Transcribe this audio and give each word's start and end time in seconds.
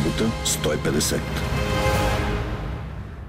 събота 0.00 0.24
150. 0.44 1.20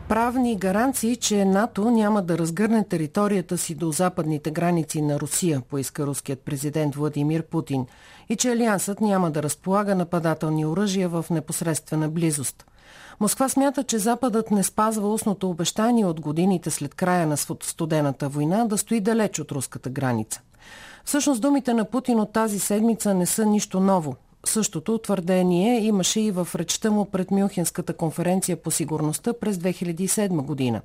Правни 0.07 0.55
гаранции, 0.55 1.15
че 1.15 1.45
НАТО 1.45 1.91
няма 1.91 2.21
да 2.21 2.37
разгърне 2.37 2.83
територията 2.83 3.57
си 3.57 3.75
до 3.75 3.91
западните 3.91 4.51
граници 4.51 5.01
на 5.01 5.19
Русия, 5.19 5.61
поиска 5.69 6.05
руският 6.05 6.39
президент 6.39 6.95
Владимир 6.95 7.43
Путин, 7.43 7.85
и 8.29 8.35
че 8.35 8.51
Алиансът 8.51 9.01
няма 9.01 9.31
да 9.31 9.43
разполага 9.43 9.95
нападателни 9.95 10.65
оръжия 10.65 11.09
в 11.09 11.25
непосредствена 11.29 12.09
близост. 12.09 12.65
Москва 13.19 13.49
смята, 13.49 13.83
че 13.83 13.99
Западът 13.99 14.51
не 14.51 14.63
спазва 14.63 15.13
устното 15.13 15.49
обещание 15.49 16.05
от 16.05 16.21
годините 16.21 16.69
след 16.69 16.95
края 16.95 17.27
на 17.27 17.37
студената 17.37 18.29
война 18.29 18.65
да 18.65 18.77
стои 18.77 18.99
далеч 18.99 19.39
от 19.39 19.51
руската 19.51 19.89
граница. 19.89 20.41
Всъщност 21.05 21.41
думите 21.41 21.73
на 21.73 21.85
Путин 21.85 22.19
от 22.19 22.33
тази 22.33 22.59
седмица 22.59 23.13
не 23.13 23.25
са 23.25 23.45
нищо 23.45 23.79
ново. 23.79 24.15
Същото 24.45 24.97
твърдение 24.97 25.79
имаше 25.79 26.19
и 26.19 26.31
в 26.31 26.47
речта 26.55 26.91
му 26.91 27.05
пред 27.05 27.31
Мюнхенската 27.31 27.93
конференция 27.93 28.57
по 28.57 28.71
сигурността 28.71 29.33
през 29.33 29.57
2007 29.57 30.41
година. 30.41 30.81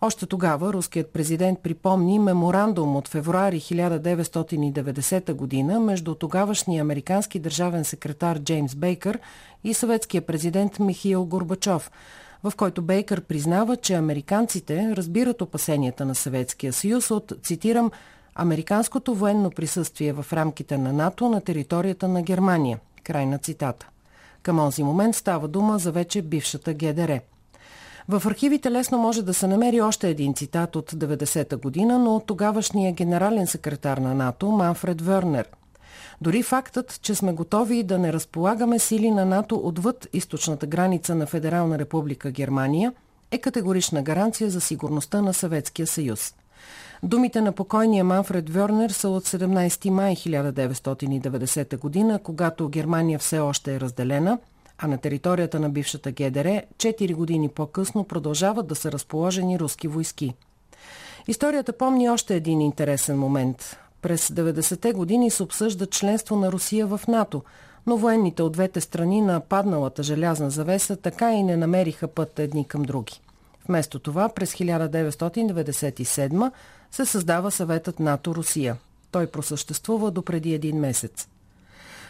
Още 0.00 0.26
тогава 0.26 0.72
руският 0.72 1.12
президент 1.12 1.58
припомни 1.62 2.18
меморандум 2.18 2.96
от 2.96 3.08
февруари 3.08 3.60
1990 3.60 5.32
година 5.32 5.80
между 5.80 6.14
тогавашния 6.14 6.80
американски 6.80 7.38
държавен 7.38 7.84
секретар 7.84 8.38
Джеймс 8.38 8.74
Бейкър 8.74 9.18
и 9.64 9.74
съветския 9.74 10.22
президент 10.22 10.78
Михаил 10.78 11.24
Горбачов, 11.24 11.90
в 12.42 12.52
който 12.56 12.82
Бейкър 12.82 13.20
признава, 13.20 13.76
че 13.76 13.94
американците 13.94 14.96
разбират 14.96 15.42
опасенията 15.42 16.04
на 16.04 16.14
Съветския 16.14 16.72
съюз 16.72 17.10
от, 17.10 17.32
цитирам, 17.42 17.90
американското 18.34 19.14
военно 19.14 19.50
присъствие 19.50 20.12
в 20.12 20.26
рамките 20.32 20.78
на 20.78 20.92
НАТО 20.92 21.28
на 21.28 21.40
територията 21.40 22.08
на 22.08 22.22
Германия. 22.22 22.78
Край 23.04 23.26
на 23.26 23.38
цитата. 23.38 23.88
Към 24.42 24.56
този 24.56 24.82
момент 24.82 25.16
става 25.16 25.48
дума 25.48 25.78
за 25.78 25.92
вече 25.92 26.22
бившата 26.22 26.74
ГДР. 26.74 27.20
В 28.08 28.22
архивите 28.26 28.70
лесно 28.70 28.98
може 28.98 29.22
да 29.22 29.34
се 29.34 29.46
намери 29.46 29.80
още 29.80 30.08
един 30.08 30.34
цитат 30.34 30.76
от 30.76 30.92
90-та 30.92 31.56
година, 31.56 31.98
но 31.98 32.16
от 32.16 32.26
тогавашния 32.26 32.92
генерален 32.92 33.46
секретар 33.46 33.98
на 33.98 34.14
НАТО 34.14 34.50
Манфред 34.50 35.00
Вернер. 35.00 35.48
Дори 36.20 36.42
фактът, 36.42 36.98
че 37.02 37.14
сме 37.14 37.32
готови 37.32 37.82
да 37.82 37.98
не 37.98 38.12
разполагаме 38.12 38.78
сили 38.78 39.10
на 39.10 39.24
НАТО 39.24 39.60
отвъд 39.64 40.08
източната 40.12 40.66
граница 40.66 41.14
на 41.14 41.26
Федерална 41.26 41.78
република 41.78 42.30
Германия, 42.30 42.92
е 43.30 43.38
категорична 43.38 44.02
гаранция 44.02 44.50
за 44.50 44.60
сигурността 44.60 45.22
на 45.22 45.34
Съветския 45.34 45.86
съюз. 45.86 46.34
Думите 47.04 47.40
на 47.40 47.52
покойния 47.52 48.04
Манфред 48.04 48.50
Вьорнер 48.50 48.90
са 48.90 49.08
от 49.08 49.24
17 49.24 49.90
май 49.90 50.16
1990 50.16 51.78
година, 51.78 52.18
когато 52.18 52.68
Германия 52.68 53.18
все 53.18 53.38
още 53.38 53.74
е 53.74 53.80
разделена, 53.80 54.38
а 54.78 54.86
на 54.86 54.98
територията 54.98 55.60
на 55.60 55.70
бившата 55.70 56.12
ГДР 56.12 56.62
4 56.76 57.14
години 57.14 57.48
по-късно 57.48 58.04
продължават 58.04 58.66
да 58.66 58.74
са 58.74 58.92
разположени 58.92 59.58
руски 59.58 59.88
войски. 59.88 60.34
Историята 61.28 61.72
помни 61.72 62.10
още 62.10 62.34
един 62.34 62.60
интересен 62.60 63.18
момент. 63.18 63.76
През 64.02 64.28
90-те 64.28 64.92
години 64.92 65.30
се 65.30 65.42
обсъжда 65.42 65.86
членство 65.86 66.36
на 66.36 66.52
Русия 66.52 66.86
в 66.86 67.00
НАТО, 67.08 67.42
но 67.86 67.96
военните 67.96 68.42
от 68.42 68.52
двете 68.52 68.80
страни 68.80 69.20
на 69.20 69.40
падналата 69.40 70.02
желязна 70.02 70.50
завеса 70.50 70.96
така 70.96 71.32
и 71.32 71.42
не 71.42 71.56
намериха 71.56 72.08
път 72.08 72.38
едни 72.38 72.64
към 72.64 72.82
други. 72.82 73.20
Вместо 73.68 73.98
това 73.98 74.28
през 74.28 74.52
1997 74.54 76.52
се 76.90 77.04
създава 77.04 77.50
съветът 77.50 78.00
НАТО-Русия. 78.00 78.76
Той 79.10 79.26
просъществува 79.26 80.10
до 80.10 80.22
преди 80.22 80.54
един 80.54 80.76
месец. 80.76 81.28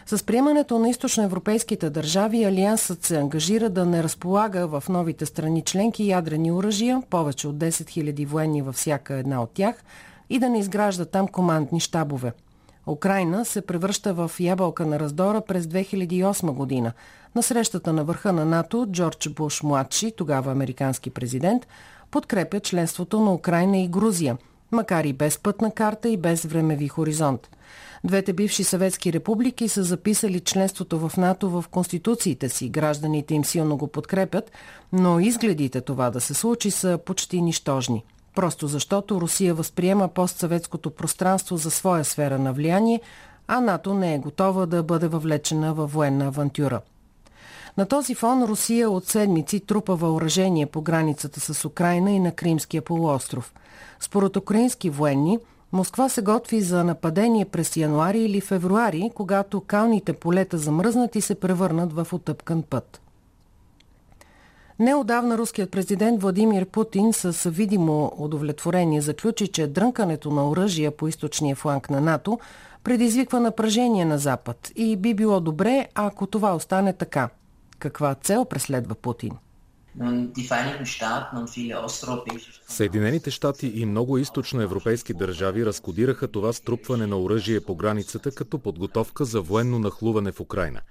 С 0.05 0.25
приемането 0.25 0.79
на 0.79 0.89
източноевропейските 0.89 1.89
държави 1.89 2.43
Алиансът 2.43 3.03
се 3.03 3.17
ангажира 3.17 3.69
да 3.69 3.85
не 3.85 4.03
разполага 4.03 4.67
в 4.67 4.83
новите 4.89 5.25
страни 5.25 5.61
членки 5.61 6.07
ядрени 6.07 6.51
оръжия, 6.51 7.03
повече 7.09 7.47
от 7.47 7.55
10 7.55 7.69
000 7.69 8.25
военни 8.25 8.61
във 8.61 8.75
всяка 8.75 9.13
една 9.13 9.43
от 9.43 9.51
тях, 9.51 9.83
и 10.29 10.39
да 10.39 10.49
не 10.49 10.59
изгражда 10.59 11.05
там 11.05 11.27
командни 11.27 11.79
щабове. 11.79 12.31
Украина 12.87 13.45
се 13.45 13.61
превръща 13.61 14.13
в 14.13 14.31
ябълка 14.39 14.85
на 14.85 14.99
раздора 14.99 15.41
през 15.41 15.65
2008 15.65 16.51
година. 16.51 16.93
На 17.35 17.43
срещата 17.43 17.93
на 17.93 18.03
върха 18.03 18.33
на 18.33 18.45
НАТО 18.45 18.87
Джордж 18.91 19.29
Буш 19.29 19.63
младши, 19.63 20.13
тогава 20.17 20.51
американски 20.51 21.09
президент, 21.09 21.67
подкрепя 22.11 22.59
членството 22.59 23.19
на 23.19 23.33
Украина 23.33 23.77
и 23.77 23.87
Грузия– 23.87 24.37
макар 24.73 25.03
и 25.03 25.13
без 25.13 25.37
пътна 25.37 25.71
карта 25.71 26.09
и 26.09 26.17
без 26.17 26.43
времеви 26.43 26.87
хоризонт. 26.87 27.49
Двете 28.03 28.33
бивши 28.33 28.63
съветски 28.63 29.13
републики 29.13 29.69
са 29.69 29.83
записали 29.83 30.39
членството 30.39 30.99
в 30.99 31.17
НАТО 31.17 31.49
в 31.49 31.65
конституциите 31.71 32.49
си. 32.49 32.69
Гражданите 32.69 33.33
им 33.33 33.45
силно 33.45 33.77
го 33.77 33.87
подкрепят, 33.87 34.51
но 34.93 35.19
изгледите 35.19 35.81
това 35.81 36.09
да 36.09 36.21
се 36.21 36.33
случи 36.33 36.71
са 36.71 36.99
почти 37.05 37.41
нищожни. 37.41 38.05
Просто 38.35 38.67
защото 38.67 39.21
Русия 39.21 39.53
възприема 39.53 40.07
постсъветското 40.07 40.89
пространство 40.89 41.57
за 41.57 41.71
своя 41.71 42.05
сфера 42.05 42.39
на 42.39 42.53
влияние, 42.53 43.01
а 43.47 43.61
НАТО 43.61 43.93
не 43.93 44.15
е 44.15 44.19
готова 44.19 44.65
да 44.65 44.83
бъде 44.83 45.07
въвлечена 45.07 45.73
във 45.73 45.93
военна 45.93 46.25
авантюра. 46.25 46.81
На 47.77 47.85
този 47.85 48.15
фон 48.15 48.43
Русия 48.43 48.89
от 48.89 49.05
седмици 49.05 49.59
трупа 49.59 49.95
въоръжение 49.95 50.65
по 50.65 50.81
границата 50.81 51.39
с 51.39 51.65
Украина 51.65 52.11
и 52.11 52.19
на 52.19 52.31
Кримския 52.31 52.81
полуостров– 52.81 53.53
според 54.03 54.37
украински 54.37 54.89
военни, 54.89 55.39
Москва 55.71 56.09
се 56.09 56.21
готви 56.21 56.61
за 56.61 56.83
нападение 56.83 57.45
през 57.45 57.77
януари 57.77 58.19
или 58.19 58.41
февруари, 58.41 59.11
когато 59.15 59.61
калните 59.61 60.13
полета 60.13 60.57
замръзнат 60.57 61.15
и 61.15 61.21
се 61.21 61.35
превърнат 61.35 61.93
в 61.93 62.07
отъпкан 62.11 62.63
път. 62.63 63.01
Неодавна 64.79 65.37
руският 65.37 65.71
президент 65.71 66.21
Владимир 66.21 66.65
Путин 66.65 67.13
с 67.13 67.49
видимо 67.49 68.11
удовлетворение 68.17 69.01
заключи, 69.01 69.47
че 69.47 69.67
дрънкането 69.67 70.31
на 70.31 70.49
оръжия 70.49 70.91
по 70.91 71.07
източния 71.07 71.55
фланг 71.55 71.89
на 71.89 72.01
НАТО 72.01 72.39
предизвиква 72.83 73.39
напрежение 73.39 74.05
на 74.05 74.17
Запад 74.17 74.71
и 74.75 74.95
би 74.95 75.13
било 75.13 75.39
добре, 75.39 75.87
ако 75.95 76.27
това 76.27 76.55
остане 76.55 76.93
така. 76.93 77.29
Каква 77.83 78.15
цел 78.15 78.45
преследва 78.45 78.95
Путин? 78.95 79.31
Съединените 82.67 83.31
щати 83.31 83.67
и 83.67 83.85
много 83.85 84.17
източноевропейски 84.17 85.13
държави 85.13 85.65
разкодираха 85.65 86.27
това 86.27 86.53
струпване 86.53 87.07
на 87.07 87.19
оръжие 87.19 87.61
по 87.61 87.75
границата 87.75 88.31
като 88.31 88.59
подготовка 88.59 89.25
за 89.25 89.41
военно 89.41 89.79
нахлуване 89.79 90.31
в 90.31 90.39
Украина. 90.39 90.81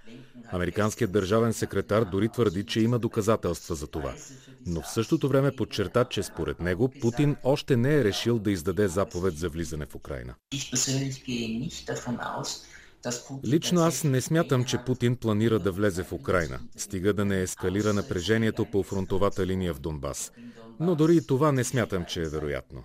Американският 0.50 1.12
държавен 1.12 1.52
секретар 1.52 2.04
дори 2.04 2.28
твърди, 2.28 2.64
че 2.64 2.80
има 2.80 2.98
доказателства 2.98 3.74
за 3.74 3.86
това. 3.86 4.14
Но 4.66 4.82
в 4.82 4.88
същото 4.88 5.28
време 5.28 5.56
подчерта, 5.56 6.04
че 6.04 6.22
според 6.22 6.60
него 6.60 6.90
Путин 7.00 7.36
още 7.44 7.76
не 7.76 7.94
е 7.94 8.04
решил 8.04 8.38
да 8.38 8.50
издаде 8.50 8.88
заповед 8.88 9.36
за 9.36 9.48
влизане 9.48 9.86
в 9.86 9.94
Украина. 9.94 10.34
Лично 13.44 13.80
аз 13.80 14.04
не 14.04 14.20
смятам, 14.20 14.64
че 14.64 14.78
Путин 14.78 15.16
планира 15.16 15.58
да 15.58 15.72
влезе 15.72 16.02
в 16.02 16.12
Украина, 16.12 16.58
стига 16.76 17.12
да 17.12 17.24
не 17.24 17.40
ескалира 17.40 17.92
напрежението 17.92 18.64
по 18.64 18.82
фронтовата 18.82 19.46
линия 19.46 19.74
в 19.74 19.80
Донбас. 19.80 20.32
Но 20.80 20.94
дори 20.94 21.16
и 21.16 21.26
това 21.26 21.52
не 21.52 21.64
смятам, 21.64 22.04
че 22.04 22.22
е 22.22 22.28
вероятно. 22.28 22.84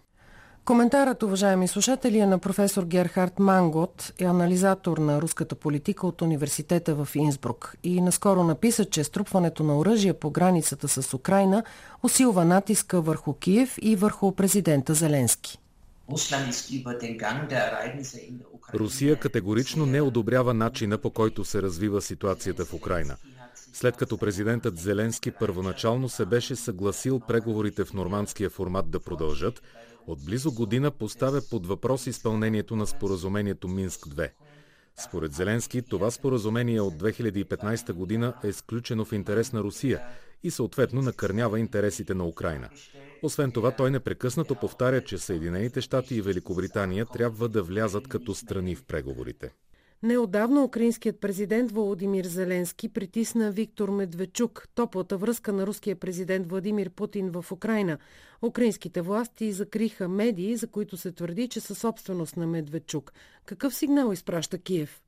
Коментарът, 0.66 1.24
уважаеми 1.24 1.68
слушатели, 1.68 2.18
е 2.18 2.26
на 2.26 2.40
професор 2.40 2.84
Герхард 2.86 3.40
Мангот, 3.40 4.14
е 4.20 4.26
анализатор 4.26 4.98
на 4.98 5.22
руската 5.22 5.56
политика 5.56 6.08
от 6.08 6.22
университета 6.22 6.96
в 6.96 7.16
Инсбрук 7.16 7.76
и 7.84 8.02
наскоро 8.02 8.44
написа, 8.44 8.86
че 8.86 9.04
струпването 9.04 9.64
на 9.64 9.78
оръжие 9.80 10.14
по 10.14 10.30
границата 10.30 10.88
с 10.88 11.14
Украина 11.14 11.64
усилва 12.04 12.46
натиска 12.46 13.02
върху 13.02 13.34
Киев 13.34 13.78
и 13.82 13.96
върху 13.96 14.32
президента 14.32 14.94
Зеленски. 14.94 15.60
Русия 18.74 19.20
категорично 19.20 19.86
не 19.86 20.02
одобрява 20.02 20.54
начина 20.54 20.98
по 20.98 21.12
който 21.12 21.46
се 21.46 21.62
развива 21.62 22.02
ситуацията 22.02 22.66
в 22.66 22.74
Украина. 22.74 23.16
След 23.74 23.98
като 23.98 24.18
президентът 24.18 24.78
Зеленски 24.78 25.32
първоначално 25.32 26.10
се 26.10 26.26
беше 26.26 26.56
съгласил 26.56 27.20
преговорите 27.20 27.86
в 27.86 27.94
нормандския 27.94 28.50
формат 28.50 28.90
да 28.90 29.00
продължат, 29.00 29.62
от 30.08 30.26
близо 30.26 30.52
година 30.52 30.92
поставя 30.92 31.42
под 31.50 31.68
въпрос 31.68 32.08
изпълнението 32.08 32.76
на 32.76 32.88
споразумението 32.88 33.68
Минск-2. 33.68 34.30
Според 35.00 35.34
Зеленски, 35.34 35.82
това 35.82 36.12
споразумение 36.12 36.82
от 36.82 36.94
2015 36.94 37.94
година 37.94 38.34
е 38.44 38.54
сключено 38.54 39.06
в 39.06 39.12
интерес 39.12 39.54
на 39.54 39.64
Русия 39.64 40.02
и 40.44 40.52
съответно 40.52 41.02
накърнява 41.02 41.60
интересите 41.60 42.14
на 42.14 42.28
Украина. 42.28 42.70
Освен 43.24 43.52
това, 43.52 43.72
той 43.72 43.92
непрекъснато 43.92 44.56
повтаря, 44.56 45.02
че 45.02 45.18
Съединените 45.18 45.82
щати 45.82 46.16
и 46.16 46.22
Великобритания 46.22 47.06
трябва 47.06 47.50
да 47.50 47.64
влязат 47.64 48.08
като 48.08 48.36
страни 48.36 48.76
в 48.76 48.84
преговорите. 48.84 49.52
Неодавно 50.04 50.64
украинският 50.64 51.20
президент 51.20 51.72
Володимир 51.72 52.26
Зеленски 52.26 52.90
притисна 52.90 53.52
Виктор 53.52 53.90
Медведчук, 53.90 54.68
топлата 54.76 55.18
връзка 55.18 55.54
на 55.54 55.68
руския 55.68 55.96
президент 55.96 56.50
Владимир 56.50 56.90
Путин 56.90 57.32
в 57.32 57.52
Украина. 57.52 57.98
Украинските 58.42 59.02
власти 59.02 59.52
закриха 59.52 60.08
медии, 60.08 60.56
за 60.56 60.68
които 60.68 60.98
се 60.98 61.12
твърди, 61.12 61.48
че 61.48 61.60
са 61.60 61.76
собственост 61.76 62.38
на 62.38 62.48
Медведчук. 62.48 63.14
Какъв 63.46 63.76
сигнал 63.76 64.12
изпраща 64.14 64.58
Киев? 64.58 65.02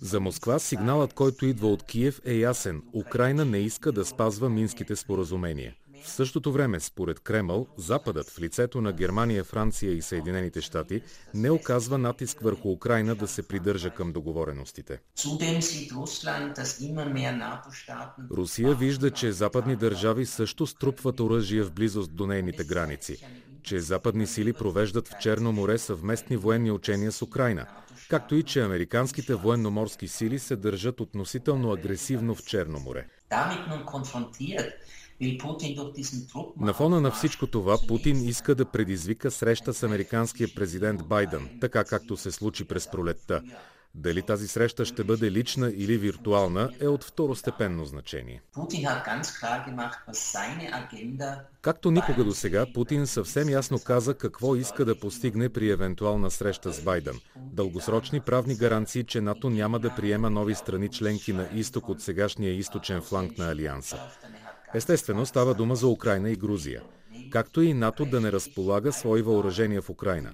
За 0.00 0.20
Москва 0.20 0.58
сигналът, 0.58 1.12
който 1.12 1.46
идва 1.46 1.68
от 1.68 1.82
Киев 1.82 2.20
е 2.24 2.34
ясен. 2.34 2.82
Украина 2.92 3.44
не 3.44 3.58
иска 3.58 3.92
да 3.92 4.04
спазва 4.04 4.48
минските 4.48 4.96
споразумения. 4.96 5.74
В 6.04 6.08
същото 6.08 6.52
време, 6.52 6.80
според 6.80 7.20
Кремъл, 7.20 7.66
Западът 7.76 8.30
в 8.30 8.40
лицето 8.40 8.80
на 8.80 8.92
Германия, 8.92 9.44
Франция 9.44 9.92
и 9.92 10.02
Съединените 10.02 10.60
щати 10.60 11.02
не 11.34 11.50
оказва 11.50 11.98
натиск 11.98 12.40
върху 12.40 12.70
Украина 12.72 13.14
да 13.14 13.28
се 13.28 13.42
придържа 13.42 13.90
към 13.90 14.12
договореностите. 14.12 15.00
Русия 18.30 18.74
вижда, 18.74 19.10
че 19.10 19.32
западни 19.32 19.76
държави 19.76 20.26
също 20.26 20.66
струпват 20.66 21.20
оръжие 21.20 21.62
в 21.62 21.72
близост 21.72 22.14
до 22.14 22.26
нейните 22.26 22.64
граници, 22.64 23.26
че 23.66 23.80
западни 23.80 24.26
сили 24.26 24.52
провеждат 24.52 25.08
в 25.08 25.18
Черно 25.20 25.52
море 25.52 25.78
съвместни 25.78 26.36
военни 26.36 26.70
учения 26.70 27.12
с 27.12 27.22
Украина, 27.22 27.66
както 28.10 28.34
и 28.34 28.42
че 28.42 28.62
американските 28.62 29.34
военноморски 29.34 30.08
сили 30.08 30.38
се 30.38 30.56
държат 30.56 31.00
относително 31.00 31.72
агресивно 31.72 32.34
в 32.34 32.44
Черно 32.44 32.78
море. 32.78 33.06
На 36.60 36.74
фона 36.74 37.00
на 37.00 37.10
всичко 37.10 37.46
това, 37.46 37.78
Путин 37.88 38.28
иска 38.28 38.54
да 38.54 38.64
предизвика 38.64 39.30
среща 39.30 39.74
с 39.74 39.82
американския 39.82 40.48
президент 40.56 41.00
Байден, 41.08 41.58
така 41.60 41.84
както 41.84 42.16
се 42.16 42.30
случи 42.30 42.64
през 42.64 42.90
пролетта. 42.90 43.42
Дали 43.98 44.22
тази 44.22 44.48
среща 44.48 44.84
ще 44.84 45.04
бъде 45.04 45.30
лична 45.30 45.72
или 45.76 45.98
виртуална 45.98 46.70
е 46.80 46.88
от 46.88 47.04
второстепенно 47.04 47.84
значение. 47.84 48.42
Както 51.62 51.90
никога 51.90 52.24
до 52.24 52.32
сега, 52.32 52.66
Путин 52.74 53.06
съвсем 53.06 53.48
ясно 53.48 53.78
каза 53.78 54.14
какво 54.14 54.56
иска 54.56 54.84
да 54.84 55.00
постигне 55.00 55.48
при 55.48 55.70
евентуална 55.70 56.30
среща 56.30 56.72
с 56.72 56.82
Байден. 56.82 57.20
Дългосрочни 57.36 58.20
правни 58.20 58.56
гаранции, 58.56 59.04
че 59.04 59.20
НАТО 59.20 59.50
няма 59.50 59.78
да 59.78 59.94
приема 59.94 60.30
нови 60.30 60.54
страни 60.54 60.88
членки 60.88 61.32
на 61.32 61.48
изток 61.54 61.88
от 61.88 62.02
сегашния 62.02 62.52
източен 62.52 63.02
фланг 63.02 63.38
на 63.38 63.50
Алианса. 63.50 63.98
Естествено, 64.74 65.26
става 65.26 65.54
дума 65.54 65.76
за 65.76 65.88
Украина 65.88 66.30
и 66.30 66.36
Грузия, 66.36 66.82
както 67.30 67.62
и 67.62 67.74
НАТО 67.74 68.04
да 68.04 68.20
не 68.20 68.32
разполага 68.32 68.92
свои 68.92 69.22
въоръжения 69.22 69.82
в 69.82 69.90
Украина. 69.90 70.32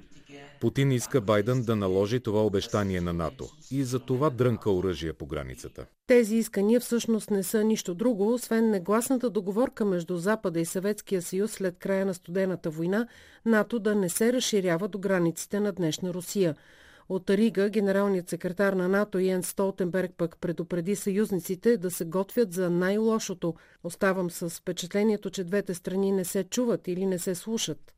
Путин 0.62 0.92
иска 0.92 1.20
Байден 1.20 1.62
да 1.62 1.76
наложи 1.76 2.20
това 2.20 2.46
обещание 2.46 3.00
на 3.00 3.12
НАТО 3.12 3.48
и 3.70 3.84
за 3.84 3.98
това 3.98 4.30
дрънка 4.30 4.70
оръжие 4.70 5.12
по 5.12 5.26
границата. 5.26 5.86
Тези 6.06 6.36
искания 6.36 6.80
всъщност 6.80 7.30
не 7.30 7.42
са 7.42 7.64
нищо 7.64 7.94
друго, 7.94 8.32
освен 8.32 8.70
негласната 8.70 9.30
договорка 9.30 9.84
между 9.84 10.16
Запада 10.16 10.60
и 10.60 10.64
Съветския 10.64 11.22
съюз 11.22 11.50
след 11.50 11.78
края 11.78 12.06
на 12.06 12.14
студената 12.14 12.70
война, 12.70 13.06
НАТО 13.46 13.78
да 13.78 13.94
не 13.94 14.08
се 14.08 14.32
разширява 14.32 14.88
до 14.88 14.98
границите 14.98 15.60
на 15.60 15.72
днешна 15.72 16.14
Русия– 16.14 16.54
от 17.08 17.30
Рига 17.30 17.68
генералният 17.68 18.28
секретар 18.28 18.72
на 18.72 18.88
НАТО 18.88 19.18
Йен 19.18 19.42
Столтенберг 19.42 20.12
пък 20.16 20.36
предупреди 20.40 20.96
съюзниците 20.96 21.76
да 21.76 21.90
се 21.90 22.04
готвят 22.04 22.52
за 22.52 22.70
най-лошото. 22.70 23.54
Оставам 23.84 24.30
с 24.30 24.50
впечатлението, 24.50 25.30
че 25.30 25.44
двете 25.44 25.74
страни 25.74 26.12
не 26.12 26.24
се 26.24 26.44
чуват 26.44 26.88
или 26.88 27.06
не 27.06 27.18
се 27.18 27.34
слушат. 27.34 27.92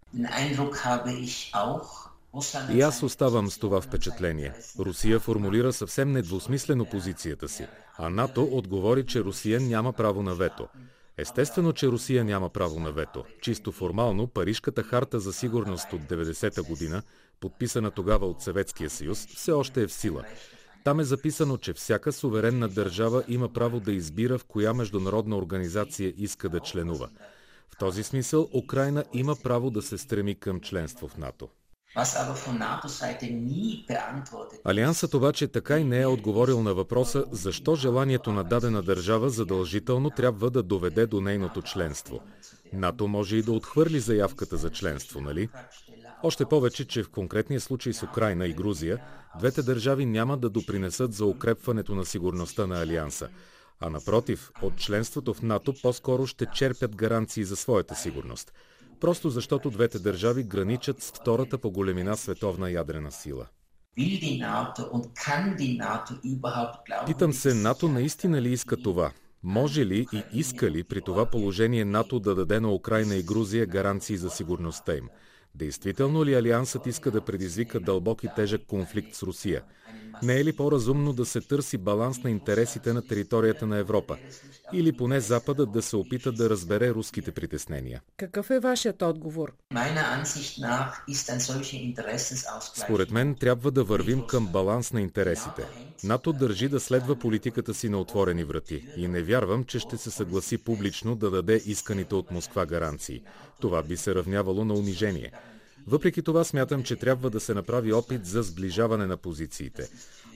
И 2.73 2.81
аз 2.81 3.03
оставам 3.03 3.51
с 3.51 3.59
това 3.59 3.81
впечатление. 3.81 4.53
Русия 4.79 5.21
формулира 5.21 5.73
съвсем 5.73 6.13
недвусмислено 6.13 6.85
позицията 6.85 7.49
си, 7.49 7.67
а 7.99 8.09
НАТО 8.09 8.49
отговори, 8.53 9.07
че 9.07 9.25
Русия 9.25 9.61
няма 9.61 9.93
право 9.93 10.23
на 10.23 10.35
вето. 10.35 10.69
Естествено, 11.17 11.73
че 11.73 11.87
Русия 11.87 12.25
няма 12.25 12.49
право 12.49 12.81
на 12.81 12.93
вето. 12.93 13.25
Чисто 13.43 13.73
формално, 13.73 14.27
Парижката 14.27 14.83
харта 14.83 15.21
за 15.21 15.33
сигурност 15.33 15.93
от 15.93 16.01
90-та 16.01 16.63
година, 16.63 17.03
подписана 17.41 17.91
тогава 17.91 18.27
от 18.27 18.43
Съветския 18.43 18.91
съюз, 18.91 19.27
все 19.27 19.53
още 19.53 19.83
е 19.83 19.87
в 19.87 19.93
сила. 19.93 20.25
Там 20.85 21.01
е 21.01 21.05
записано, 21.05 21.57
че 21.57 21.73
всяка 21.73 22.13
суверенна 22.13 22.69
държава 22.69 23.25
има 23.29 23.53
право 23.53 23.81
да 23.81 23.93
избира 23.93 24.39
в 24.39 24.45
коя 24.45 24.75
международна 24.75 25.37
организация 25.37 26.15
иска 26.17 26.49
да 26.49 26.61
членува. 26.61 27.09
В 27.75 27.79
този 27.79 28.03
смисъл 28.03 28.49
Украина 28.55 29.05
има 29.13 29.37
право 29.43 29.71
да 29.71 29.83
се 29.83 29.99
стреми 29.99 30.35
към 30.35 30.61
членство 30.61 31.09
в 31.09 31.17
НАТО. 31.17 31.49
Алиансът 34.65 35.15
обаче 35.15 35.49
така 35.49 35.79
и 35.79 35.85
не 35.85 36.01
е 36.01 36.07
отговорил 36.07 36.63
на 36.63 36.75
въпроса 36.75 37.25
защо 37.31 37.75
желанието 37.75 38.33
на 38.33 38.45
дадена 38.45 38.83
държава 38.83 39.31
задължително 39.31 40.11
трябва 40.11 40.51
да 40.51 40.63
доведе 40.63 41.07
до 41.07 41.21
нейното 41.21 41.63
членство. 41.63 42.21
НАТО 42.73 43.09
може 43.09 43.37
и 43.37 43.43
да 43.43 43.53
отхвърли 43.53 44.01
заявката 44.01 44.57
за 44.57 44.71
членство, 44.71 45.21
нали? 45.21 45.49
Още 46.23 46.45
повече, 46.45 46.85
че 46.85 47.03
в 47.03 47.11
конкретния 47.11 47.61
случай 47.61 47.93
с 47.93 48.03
Украина 48.03 48.47
и 48.47 48.53
Грузия, 48.53 48.99
двете 49.39 49.63
държави 49.63 50.07
няма 50.07 50.39
да 50.39 50.51
допринесат 50.51 51.13
за 51.13 51.25
укрепването 51.25 51.95
на 51.95 52.05
сигурността 52.05 52.67
на 52.67 52.83
Алианса, 52.83 53.29
а 53.81 53.91
напротив, 53.91 54.51
от 54.63 54.77
членството 54.77 55.35
в 55.35 55.43
НАТО 55.43 55.75
по-скоро 55.83 56.27
ще 56.27 56.47
черпят 56.47 56.97
гаранции 56.97 57.45
за 57.45 57.57
своята 57.57 57.95
сигурност– 57.95 58.53
просто 59.01 59.31
защото 59.31 59.71
двете 59.71 59.99
държави 59.99 60.43
граничат 60.43 61.03
с 61.03 61.11
втората 61.11 61.59
по 61.59 61.71
големина 61.71 62.17
световна 62.17 62.71
ядрена 62.71 63.13
сила. 63.13 63.47
Питам 67.07 67.33
се, 67.33 67.55
НАТО 67.55 67.89
наистина 67.89 68.43
ли 68.43 68.53
иска 68.53 68.77
това? 68.77 69.13
Може 69.43 69.87
ли 69.87 70.07
и 70.13 70.23
иска 70.33 70.71
ли 70.71 70.85
при 70.85 71.01
това 71.01 71.27
положение 71.27 71.85
НАТО 71.85 72.21
да 72.21 72.35
даде 72.35 72.61
на 72.61 72.73
Украина 72.73 73.17
и 73.17 73.23
Грузия 73.23 73.67
гаранции 73.67 74.17
за 74.17 74.31
сигурността 74.31 74.95
им? 74.95 75.09
Действително 75.55 76.25
ли 76.25 76.35
Алиансът 76.35 76.87
иска 76.87 77.11
да 77.11 77.21
предизвика 77.21 77.81
дълбок 77.81 78.25
и 78.25 78.29
тежък 78.37 78.67
конфликт 78.67 79.15
с 79.15 79.23
Русия? 79.23 79.63
Не 80.23 80.41
е 80.41 80.45
ли 80.45 80.53
по-разумно 80.53 81.13
да 81.13 81.27
се 81.27 81.41
търси 81.41 81.79
баланс 81.79 82.23
на 82.23 82.31
интересите 82.31 82.93
на 82.93 83.07
територията 83.07 83.67
на 83.67 83.79
Европа? 83.79 84.17
Или 84.73 84.93
поне 84.93 85.21
Западът 85.21 85.73
да 85.73 85.83
се 85.83 85.97
опита 85.97 86.33
да 86.33 86.51
разбере 86.51 86.91
руските 86.91 87.33
притеснения? 87.33 88.03
Какъв 88.17 88.51
е 88.51 88.61
вашият 88.61 89.03
отговор? 89.03 89.53
Според 92.75 93.11
мен 93.11 93.35
трябва 93.35 93.71
да 93.71 93.85
вървим 93.85 94.27
към 94.27 94.47
баланс 94.47 94.93
на 94.93 95.01
интересите. 95.01 95.67
НАТО 96.05 96.33
държи 96.33 96.69
да 96.69 96.81
следва 96.81 97.17
политиката 97.17 97.75
си 97.75 97.89
на 97.89 97.99
отворени 98.01 98.45
врати 98.45 98.89
и 98.97 99.09
не 99.09 99.23
вярвам, 99.23 99.65
че 99.65 99.79
ще 99.79 99.97
се 99.97 100.11
съгласи 100.11 100.59
публично 100.59 101.17
да 101.17 101.31
даде 101.31 101.63
исканите 101.67 102.15
от 102.15 102.31
Москва 102.31 102.67
гаранции. 102.67 103.23
Това 103.61 103.83
би 103.83 103.97
се 103.97 104.15
равнявало 104.15 104.65
на 104.65 104.75
унижение. 104.75 105.33
Въпреки 105.87 106.23
това 106.23 106.45
смятам, 106.45 106.83
че 106.83 106.97
трябва 106.97 107.31
да 107.31 107.41
се 107.41 107.55
направи 107.55 107.93
опит 107.93 108.27
за 108.27 108.43
сближаване 108.43 109.07
на 109.07 109.17
позициите. 109.17 109.89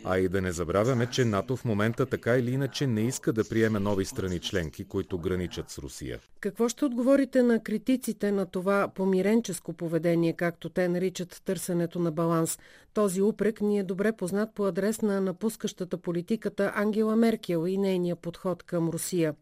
А 0.04 0.18
и 0.18 0.28
да 0.28 0.42
не 0.42 0.52
забравяме, 0.52 1.06
че 1.06 1.24
НАТО 1.24 1.56
в 1.56 1.64
момента 1.64 2.06
така 2.06 2.36
или 2.36 2.50
иначе 2.50 2.86
не 2.86 3.00
иска 3.00 3.32
да 3.32 3.48
приеме 3.48 3.78
нови 3.78 4.05
страни 4.05 4.40
членки, 4.40 4.84
които 4.84 5.19
граничат 5.19 5.70
с 5.70 5.78
Русия. 5.78 6.19
Какво 6.40 6.69
ще 6.69 6.84
отговорите 6.84 7.43
на 7.43 7.62
критиците 7.62 8.32
на 8.32 8.46
това 8.46 8.88
помиренческо 8.94 9.72
поведение, 9.72 10.32
както 10.32 10.69
те 10.69 10.88
наричат 10.88 11.43
търсенето 11.44 11.98
на 11.98 12.12
баланс? 12.12 12.58
Този 12.94 13.22
упрек 13.22 13.60
ни 13.60 13.78
е 13.78 13.82
добре 13.82 14.12
познат 14.12 14.55
по 14.55 14.67
адрес 14.67 15.02
на 15.02 15.20
напускащата 15.20 15.98
политиката 15.98 16.72
Ангела 16.74 17.17
Меркел 17.17 17.67
и 17.67 17.78
нейния 17.78 18.17
подход 18.17 18.62
към 18.62 18.88
Русия. 18.88 19.34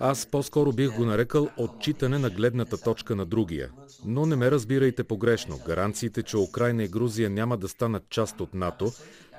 Аз 0.00 0.26
по-скоро 0.26 0.72
бих 0.72 0.96
го 0.96 1.04
нарекал 1.04 1.48
отчитане 1.56 2.18
на 2.18 2.30
гледната 2.30 2.76
точка 2.78 3.16
на 3.16 3.26
другия. 3.26 3.70
Но 4.04 4.26
не 4.26 4.36
ме 4.36 4.50
разбирайте 4.50 5.04
погрешно. 5.04 5.60
Гаранциите, 5.66 6.22
че 6.22 6.36
Украина 6.36 6.84
и 6.84 6.88
Грузия 6.88 7.30
няма 7.30 7.56
да 7.56 7.68
станат 7.68 8.10
част 8.10 8.40
от 8.40 8.54
НАТО, 8.54 8.92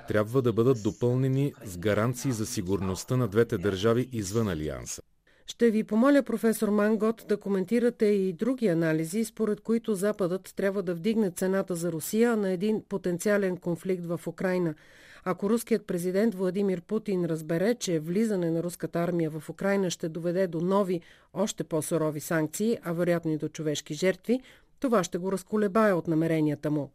трябва 0.08 0.42
да 0.42 0.52
бъдат 0.52 0.82
допълнени 0.82 1.52
с 1.64 1.78
гаранции 1.78 2.32
за 2.32 2.46
сигурността 2.46 3.16
на 3.16 3.28
двете 3.28 3.58
държави 3.58 4.08
извън 4.12 4.48
Алианса. 4.48 5.02
Ще 5.46 5.70
ви 5.70 5.84
помоля, 5.84 6.22
професор 6.22 6.68
Мангот, 6.68 7.24
да 7.28 7.36
коментирате 7.36 8.06
и 8.06 8.32
други 8.32 8.66
анализи, 8.66 9.24
според 9.24 9.60
които 9.60 9.94
Западът 9.94 10.52
трябва 10.56 10.82
да 10.82 10.94
вдигне 10.94 11.30
цената 11.30 11.74
за 11.74 11.92
Русия 11.92 12.36
на 12.36 12.50
един 12.50 12.82
потенциален 12.88 13.56
конфликт 13.56 14.06
в 14.06 14.20
Украина– 14.26 14.74
ако 15.30 15.50
руският 15.50 15.86
президент 15.86 16.34
Владимир 16.34 16.80
Путин 16.80 17.24
разбере, 17.24 17.74
че 17.74 17.98
влизане 17.98 18.50
на 18.50 18.62
руската 18.62 18.98
армия 18.98 19.30
в 19.30 19.48
Украина 19.48 19.90
ще 19.90 20.08
доведе 20.08 20.46
до 20.46 20.60
нови, 20.60 21.00
още 21.34 21.64
по-сурови 21.64 22.20
санкции, 22.20 22.78
а 22.82 22.92
вероятно 22.92 23.30
и 23.30 23.36
до 23.36 23.48
човешки 23.48 23.94
жертви, 23.94 24.40
това 24.80 25.04
ще 25.04 25.18
го 25.18 25.32
разколебае 25.32 25.92
от 25.92 26.08
намеренията 26.08 26.70
му. 26.70 26.90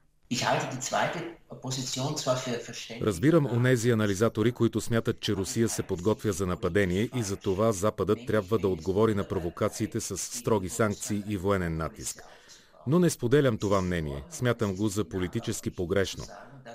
Разбирам 3.02 3.46
онези 3.46 3.92
анализатори, 3.92 4.52
които 4.52 4.82
смятат, 4.82 5.20
че 5.20 5.34
Русия 5.34 5.70
се 5.70 5.84
подготвя 5.84 6.32
за 6.32 6.46
нападение 6.46 7.10
и 7.16 7.24
за 7.24 7.36
това 7.36 7.72
Западът 7.72 8.20
трябва 8.28 8.60
да 8.60 8.68
отговори 8.68 9.16
на 9.16 9.24
провокациите 9.24 10.00
с 10.00 10.18
строги 10.18 10.70
санкции 10.70 11.24
и 11.28 11.38
военен 11.38 11.78
натиск. 11.78 12.24
Но 12.88 13.00
не 13.00 13.10
споделям 13.10 13.58
това 13.58 13.82
мнение. 13.82 14.24
Смятам 14.30 14.76
го 14.76 14.88
за 14.88 15.04
политически 15.04 15.70
погрешно. 15.70 16.24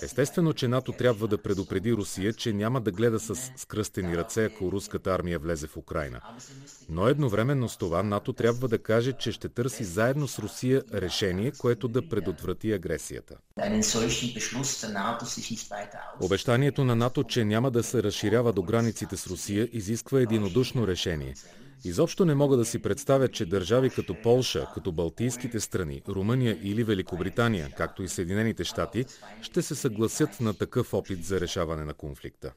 Естествено, 0.02 0.52
че 0.52 0.68
НАТО 0.68 0.92
трябва 0.92 1.28
да 1.28 1.38
предупреди 1.38 1.92
Русия, 1.92 2.32
че 2.32 2.52
няма 2.52 2.80
да 2.80 2.90
гледа 2.90 3.20
с 3.20 3.52
скръстени 3.56 4.16
ръце, 4.16 4.44
ако 4.44 4.72
руската 4.72 5.10
армия 5.14 5.38
влезе 5.38 5.66
в 5.66 5.76
Украина. 5.76 6.20
Но 6.88 7.08
едновременно 7.08 7.68
с 7.68 7.76
това 7.76 8.02
НАТО 8.02 8.32
трябва 8.32 8.68
да 8.68 8.78
каже, 8.78 9.12
че 9.12 9.32
ще 9.32 9.48
търси 9.48 9.84
заедно 9.84 10.28
с 10.28 10.38
Русия 10.38 10.82
решение, 10.94 11.52
което 11.58 11.88
да 11.88 12.08
предотврати 12.08 12.72
агресията. 12.72 13.34
Обещанието 16.20 16.84
на 16.84 16.96
НАТО, 16.96 17.24
че 17.24 17.44
няма 17.44 17.70
да 17.70 17.82
се 17.82 18.02
разширява 18.02 18.52
до 18.52 18.62
границите 18.62 19.16
с 19.16 19.26
Русия, 19.26 19.68
изисква 19.72 20.20
единодушно 20.20 20.86
решение– 20.86 21.34
Изобщо 21.84 22.24
не 22.24 22.34
мога 22.34 22.56
да 22.56 22.64
си 22.64 22.78
представя, 22.78 23.28
че 23.28 23.46
държави 23.46 23.90
като 23.90 24.14
Полша, 24.22 24.66
като 24.74 24.92
Балтийските 24.92 25.60
страни, 25.60 26.02
Румъния 26.08 26.58
или 26.62 26.84
Великобритания, 26.84 27.68
както 27.76 28.02
и 28.02 28.08
Съединените 28.08 28.64
щати, 28.64 29.04
ще 29.42 29.62
се 29.62 29.74
съгласят 29.74 30.40
на 30.40 30.54
такъв 30.54 30.94
опит 30.94 31.24
за 31.24 31.40
решаване 31.40 31.84
на 31.84 31.94
конфликта. 31.94 32.52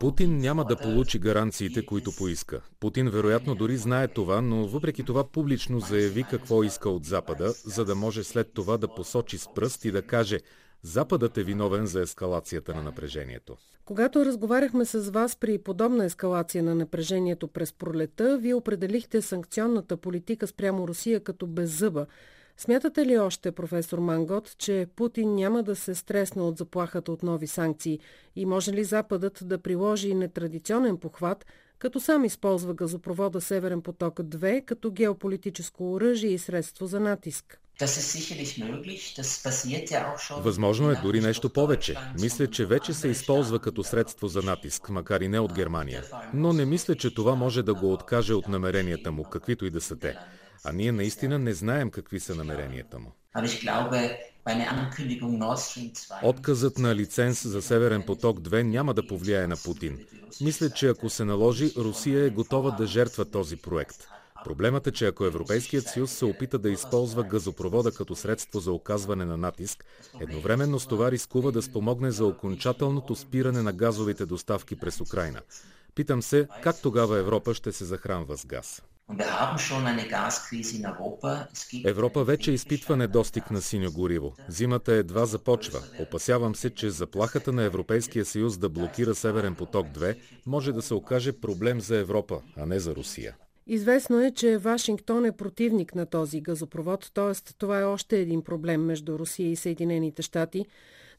Путин 0.00 0.38
няма 0.38 0.64
да 0.64 0.76
получи 0.76 1.18
гаранциите, 1.18 1.86
които 1.86 2.12
поиска. 2.18 2.60
Путин 2.80 3.10
вероятно 3.10 3.54
дори 3.54 3.76
знае 3.76 4.08
това, 4.08 4.40
но 4.40 4.66
въпреки 4.66 5.04
това 5.04 5.30
публично 5.30 5.80
заяви 5.80 6.24
какво 6.30 6.62
иска 6.62 6.90
от 6.90 7.04
Запада, 7.04 7.52
за 7.64 7.84
да 7.84 7.94
може 7.94 8.24
след 8.24 8.52
това 8.54 8.76
да 8.76 8.94
посочи 8.94 9.38
с 9.38 9.48
пръст 9.54 9.84
и 9.84 9.90
да 9.90 10.02
каже 10.02 10.40
Западът 10.82 11.38
е 11.38 11.42
виновен 11.42 11.86
за 11.86 12.00
ескалацията 12.00 12.74
на 12.74 12.82
напрежението. 12.82 13.56
Когато 13.86 14.24
разговаряхме 14.24 14.84
с 14.84 15.10
вас 15.10 15.36
при 15.36 15.58
подобна 15.58 16.04
ескалация 16.04 16.62
на 16.62 16.74
напрежението 16.74 17.48
през 17.48 17.72
пролета, 17.72 18.38
вие 18.38 18.54
определихте 18.54 19.22
санкционната 19.22 19.96
политика 19.96 20.46
спрямо 20.46 20.88
Русия 20.88 21.20
като 21.20 21.46
беззъба. 21.46 22.06
Смятате 22.56 23.06
ли 23.06 23.18
още, 23.18 23.52
професор 23.52 23.98
Мангот, 23.98 24.58
че 24.58 24.86
Путин 24.96 25.34
няма 25.34 25.62
да 25.62 25.76
се 25.76 25.94
стресне 25.94 26.42
от 26.42 26.58
заплахата 26.58 27.12
от 27.12 27.22
нови 27.22 27.46
санкции 27.46 27.98
и 28.36 28.46
може 28.46 28.72
ли 28.72 28.84
Западът 28.84 29.38
да 29.42 29.58
приложи 29.58 30.14
нетрадиционен 30.14 30.96
похват, 30.96 31.46
като 31.78 32.00
сам 32.00 32.24
използва 32.24 32.74
газопровода 32.74 33.40
Северен 33.40 33.82
поток 33.82 34.14
2 34.14 34.64
като 34.64 34.90
геополитическо 34.90 35.92
оръжие 35.92 36.30
и 36.30 36.38
средство 36.38 36.86
за 36.86 37.00
натиск? 37.00 37.60
Възможно 40.30 40.90
е 40.90 40.94
дори 41.02 41.20
нещо 41.20 41.50
повече. 41.50 41.96
Мисля, 42.20 42.46
че 42.46 42.66
вече 42.66 42.94
се 42.94 43.08
използва 43.08 43.58
като 43.58 43.84
средство 43.84 44.28
за 44.28 44.42
натиск, 44.42 44.88
макар 44.88 45.20
и 45.20 45.28
не 45.28 45.40
от 45.40 45.52
Германия. 45.52 46.04
Но 46.34 46.52
не 46.52 46.64
мисля, 46.64 46.94
че 46.94 47.14
това 47.14 47.34
може 47.34 47.62
да 47.62 47.74
го 47.74 47.92
откаже 47.92 48.34
от 48.34 48.48
намеренията 48.48 49.12
му, 49.12 49.24
каквито 49.24 49.66
и 49.66 49.70
да 49.70 49.80
са 49.80 49.96
те. 49.96 50.16
А 50.64 50.72
ние 50.72 50.92
наистина 50.92 51.38
не 51.38 51.52
знаем 51.52 51.90
какви 51.90 52.20
са 52.20 52.34
намеренията 52.34 52.98
му. 52.98 53.12
Отказът 56.22 56.78
на 56.78 56.94
лиценз 56.94 57.46
за 57.46 57.62
Северен 57.62 58.02
поток 58.02 58.40
2 58.40 58.62
няма 58.62 58.94
да 58.94 59.06
повлияе 59.06 59.46
на 59.46 59.56
Путин. 59.64 59.98
Мисля, 60.40 60.70
че 60.70 60.88
ако 60.88 61.10
се 61.10 61.24
наложи, 61.24 61.72
Русия 61.76 62.24
е 62.24 62.30
готова 62.30 62.70
да 62.70 62.86
жертва 62.86 63.24
този 63.24 63.56
проект. 63.56 64.08
Проблемът 64.46 64.86
е, 64.86 64.92
че 64.92 65.06
ако 65.06 65.24
Европейският 65.24 65.86
съюз 65.86 66.10
се 66.10 66.24
опита 66.24 66.58
да 66.58 66.70
използва 66.70 67.22
газопровода 67.22 67.92
като 67.92 68.16
средство 68.16 68.60
за 68.60 68.72
оказване 68.72 69.24
на 69.24 69.36
натиск, 69.36 69.84
едновременно 70.20 70.80
с 70.80 70.86
това 70.86 71.10
рискува 71.10 71.52
да 71.52 71.62
спомогне 71.62 72.10
за 72.10 72.26
окончателното 72.26 73.14
спиране 73.14 73.62
на 73.62 73.72
газовите 73.72 74.26
доставки 74.26 74.76
през 74.76 75.00
Украина. 75.00 75.40
Питам 75.94 76.22
се, 76.22 76.48
как 76.62 76.82
тогава 76.82 77.18
Европа 77.18 77.54
ще 77.54 77.72
се 77.72 77.84
захранва 77.84 78.36
с 78.36 78.46
газ? 78.46 78.82
Европа 81.84 82.24
вече 82.24 82.52
изпитва 82.52 82.96
недостиг 82.96 83.50
на 83.50 83.62
синьо 83.62 83.92
гориво. 83.92 84.34
Зимата 84.48 84.92
едва 84.92 85.26
започва. 85.26 85.80
Опасявам 86.00 86.54
се, 86.54 86.74
че 86.74 86.90
заплахата 86.90 87.52
на 87.52 87.62
Европейския 87.62 88.24
съюз 88.24 88.58
да 88.58 88.68
блокира 88.68 89.14
Северен 89.14 89.54
поток 89.54 89.86
2 89.86 90.16
може 90.46 90.72
да 90.72 90.82
се 90.82 90.94
окаже 90.94 91.32
проблем 91.32 91.80
за 91.80 91.96
Европа, 91.96 92.40
а 92.56 92.66
не 92.66 92.80
за 92.80 92.94
Русия. 92.94 93.34
Известно 93.66 94.20
е, 94.20 94.30
че 94.30 94.58
Вашингтон 94.58 95.24
е 95.24 95.32
противник 95.32 95.94
на 95.94 96.06
този 96.06 96.40
газопровод, 96.40 97.10
т.е. 97.14 97.54
това 97.58 97.80
е 97.80 97.84
още 97.84 98.18
един 98.18 98.42
проблем 98.42 98.84
между 98.84 99.18
Русия 99.18 99.50
и 99.50 99.56
Съединените 99.56 100.22
щати. 100.22 100.66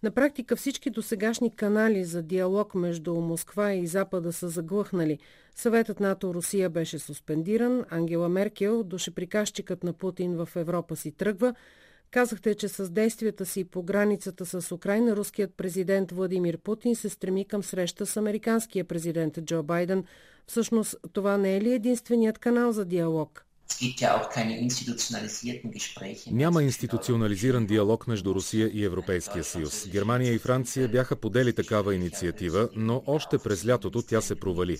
На 0.04 0.12
практика 0.12 0.56
всички 0.56 0.90
досегашни 0.90 1.56
канали 1.56 2.04
за 2.04 2.22
диалог 2.22 2.76
между 2.76 3.16
Москва 3.16 3.74
и 3.74 3.88
Запада 3.88 4.34
са 4.34 4.50
заглъхнали. 4.50 5.20
Съветът 5.56 6.00
НАТО-Русия 6.00 6.70
беше 6.70 7.00
суспендиран, 7.00 7.86
Ангела 7.90 8.30
Меркел, 8.30 8.84
душеприказчикът 8.84 9.84
на 9.84 9.94
Путин 9.94 10.36
в 10.36 10.50
Европа 10.56 10.96
си 10.96 11.12
тръгва, 11.12 11.54
Казахте, 12.12 12.56
че 12.56 12.68
с 12.68 12.90
действията 12.90 13.46
си 13.46 13.64
по 13.64 13.84
границата 13.84 14.46
с 14.46 14.72
Украина 14.72 15.16
руският 15.16 15.54
президент 15.58 16.12
Владимир 16.12 16.58
Путин 16.58 16.96
се 16.96 17.10
стреми 17.10 17.46
към 17.46 17.64
среща 17.64 18.06
с 18.06 18.18
американския 18.18 18.86
президент 18.86 19.40
Джо 19.46 19.64
Байден. 19.64 20.04
Всъщност, 20.48 20.96
това 21.14 21.38
не 21.38 21.56
е 21.56 21.62
ли 21.62 21.74
единственият 21.74 22.38
канал 22.38 22.72
за 22.72 22.86
диалог? 22.86 23.44
Няма 26.32 26.64
институционализиран 26.64 27.66
диалог 27.66 28.08
между 28.08 28.36
Русия 28.36 28.70
и 28.74 28.84
Европейския 28.84 29.44
съюз. 29.44 29.88
Германия 29.90 30.34
и 30.34 30.38
Франция 30.38 30.88
бяха 30.88 31.16
подели 31.16 31.54
такава 31.54 31.96
инициатива, 31.96 32.70
но 32.76 33.04
още 33.06 33.38
през 33.38 33.68
лятото 33.68 34.02
тя 34.02 34.22
се 34.22 34.36
провали. 34.36 34.78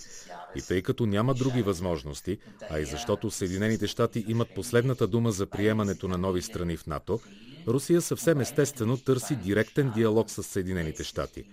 И 0.56 0.62
тъй 0.62 0.82
като 0.82 1.06
няма 1.06 1.34
други 1.34 1.62
възможности, 1.62 2.38
а 2.70 2.78
и 2.78 2.84
защото 2.84 3.30
Съединените 3.30 3.86
щати 3.86 4.24
имат 4.28 4.54
последната 4.54 5.06
дума 5.06 5.32
за 5.32 5.46
приемането 5.46 6.08
на 6.08 6.18
нови 6.18 6.42
страни 6.42 6.76
в 6.76 6.86
НАТО, 6.86 7.20
Русия 7.68 8.00
съвсем 8.00 8.40
естествено 8.40 8.96
търси 8.96 9.36
директен 9.36 9.92
диалог 9.94 10.30
с 10.30 10.42
Съединените 10.42 11.04
щати. 11.04 11.44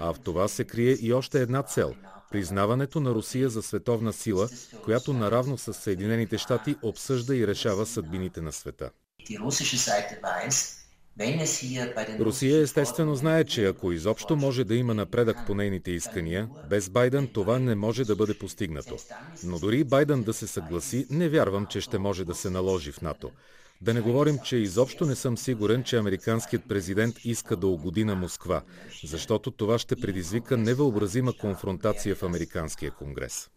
А 0.00 0.12
в 0.12 0.20
това 0.20 0.48
се 0.48 0.64
крие 0.64 0.96
и 1.00 1.12
още 1.12 1.42
една 1.42 1.62
цел– 1.62 1.94
признаването 2.30 3.00
на 3.00 3.10
Русия 3.10 3.48
за 3.48 3.62
световна 3.62 4.12
сила, 4.12 4.48
която 4.84 5.12
наравно 5.12 5.58
с 5.58 5.74
Съединените 5.74 6.38
щати 6.38 6.76
обсъжда 6.82 7.36
и 7.36 7.46
решава 7.46 7.86
съдбините 7.86 8.40
на 8.40 8.52
света. 8.52 8.90
Русия 12.20 12.60
естествено 12.62 13.14
знае, 13.14 13.44
че 13.44 13.66
ако 13.66 13.92
изобщо 13.92 14.36
може 14.36 14.64
да 14.64 14.74
има 14.74 14.94
напредък 14.94 15.36
по 15.46 15.54
нейните 15.54 15.90
искания, 15.90 16.48
без 16.70 16.90
Байден 16.90 17.28
това 17.34 17.58
не 17.58 17.74
може 17.74 18.04
да 18.04 18.16
бъде 18.16 18.38
постигнато. 18.38 18.96
Но 19.44 19.58
дори 19.58 19.84
Байден 19.84 20.22
да 20.22 20.32
се 20.32 20.46
съгласи, 20.46 21.06
не 21.10 21.28
вярвам, 21.28 21.66
че 21.66 21.80
ще 21.80 21.98
може 21.98 22.24
да 22.24 22.34
се 22.34 22.50
наложи 22.50 22.92
в 22.92 23.00
НАТО. 23.00 23.30
Да 23.80 23.94
не 23.94 24.00
говорим, 24.00 24.38
че 24.44 24.56
изобщо 24.56 25.06
не 25.06 25.14
съм 25.14 25.38
сигурен, 25.38 25.84
че 25.84 25.96
американският 25.96 26.62
президент 26.68 27.24
иска 27.24 27.56
да 27.56 27.66
угоди 27.66 28.04
на 28.04 28.14
Москва, 28.14 28.62
защото 29.04 29.50
това 29.50 29.78
ще 29.78 29.96
предизвика 29.96 30.56
невъобразима 30.56 31.32
конфронтация 31.32 32.14
в 32.14 32.22
Американския 32.22 32.90
конгрес. 32.90 33.50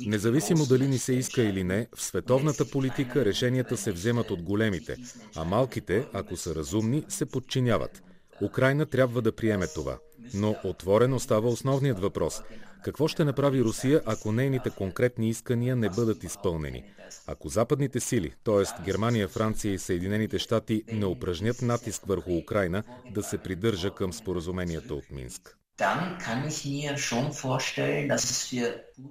Независимо 0.00 0.66
дали 0.66 0.88
ни 0.88 0.98
се 0.98 1.12
иска 1.12 1.42
или 1.42 1.64
не, 1.64 1.86
в 1.96 2.02
световната 2.02 2.70
политика 2.70 3.24
решенията 3.24 3.76
се 3.76 3.92
вземат 3.92 4.30
от 4.30 4.42
големите, 4.42 4.96
а 5.36 5.44
малките, 5.44 6.06
ако 6.12 6.36
са 6.36 6.54
разумни, 6.54 7.04
се 7.08 7.26
подчиняват. 7.26 8.02
Украина 8.42 8.86
трябва 8.86 9.22
да 9.22 9.32
приеме 9.32 9.66
това. 9.74 9.98
Но 10.34 10.56
отворен 10.64 11.12
остава 11.12 11.48
основният 11.48 12.00
въпрос. 12.00 12.42
Какво 12.84 13.08
ще 13.08 13.24
направи 13.24 13.62
Русия, 13.62 14.02
ако 14.06 14.32
нейните 14.32 14.70
конкретни 14.70 15.28
искания 15.28 15.76
не 15.76 15.88
бъдат 15.88 16.24
изпълнени? 16.24 16.84
Ако 17.26 17.48
западните 17.48 18.00
сили, 18.00 18.34
т.е. 18.44 18.82
Германия, 18.84 19.28
Франция 19.28 19.72
и 19.72 19.78
Съединените 19.78 20.38
щати, 20.38 20.82
не 20.92 21.06
упражнят 21.06 21.62
натиск 21.62 22.02
върху 22.06 22.36
Украина 22.36 22.82
да 23.10 23.22
се 23.22 23.38
придържа 23.38 23.90
към 23.90 24.12
споразуменията 24.12 24.94
от 24.94 25.10
Минск? 25.10 25.58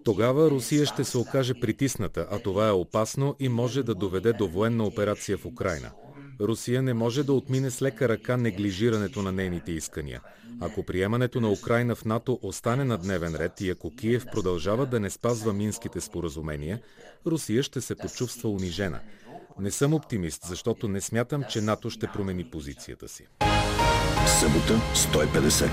Тогава 0.04 0.50
Русия 0.50 0.86
ще 0.86 1.04
се 1.04 1.18
окаже 1.18 1.54
притисната, 1.62 2.28
а 2.32 2.40
това 2.40 2.68
е 2.68 2.72
опасно 2.72 3.36
и 3.40 3.50
може 3.50 3.84
да 3.84 3.96
доведе 3.96 4.34
до 4.34 4.48
военна 4.48 4.84
операция 4.84 5.38
в 5.38 5.46
Украина. 5.46 5.92
Русия 6.42 6.82
не 6.82 6.94
може 6.94 7.24
да 7.24 7.34
отмине 7.34 7.72
с 7.72 7.82
лека 7.82 8.10
ръка 8.10 8.38
неглижирането 8.38 9.22
на 9.22 9.32
нейните 9.32 9.72
искания. 9.72 10.22
Ако 10.62 10.84
приемането 10.84 11.42
на 11.42 11.52
Украина 11.52 11.96
в 11.96 12.06
НАТО 12.06 12.40
остане 12.42 12.84
на 12.84 12.98
дневен 12.98 13.36
ред 13.36 13.62
и 13.62 13.70
ако 13.70 13.96
Киев 13.96 14.26
продължава 14.32 14.86
да 14.86 15.00
не 15.00 15.10
спазва 15.10 15.54
минските 15.54 16.02
споразумения, 16.02 16.80
Русия 17.26 17.64
ще 17.64 17.82
се 17.82 17.96
почувства 17.96 18.50
унижена. 18.50 19.00
Не 19.60 19.72
съм 19.72 19.94
оптимист, 19.94 20.44
защото 20.48 20.88
не 20.88 21.02
смятам, 21.02 21.44
че 21.50 21.62
НАТО 21.62 21.90
ще 21.90 22.08
промени 22.08 22.50
позицията 22.50 23.08
си. 23.08 23.28
Събота 24.40 24.82
150. 24.96 25.70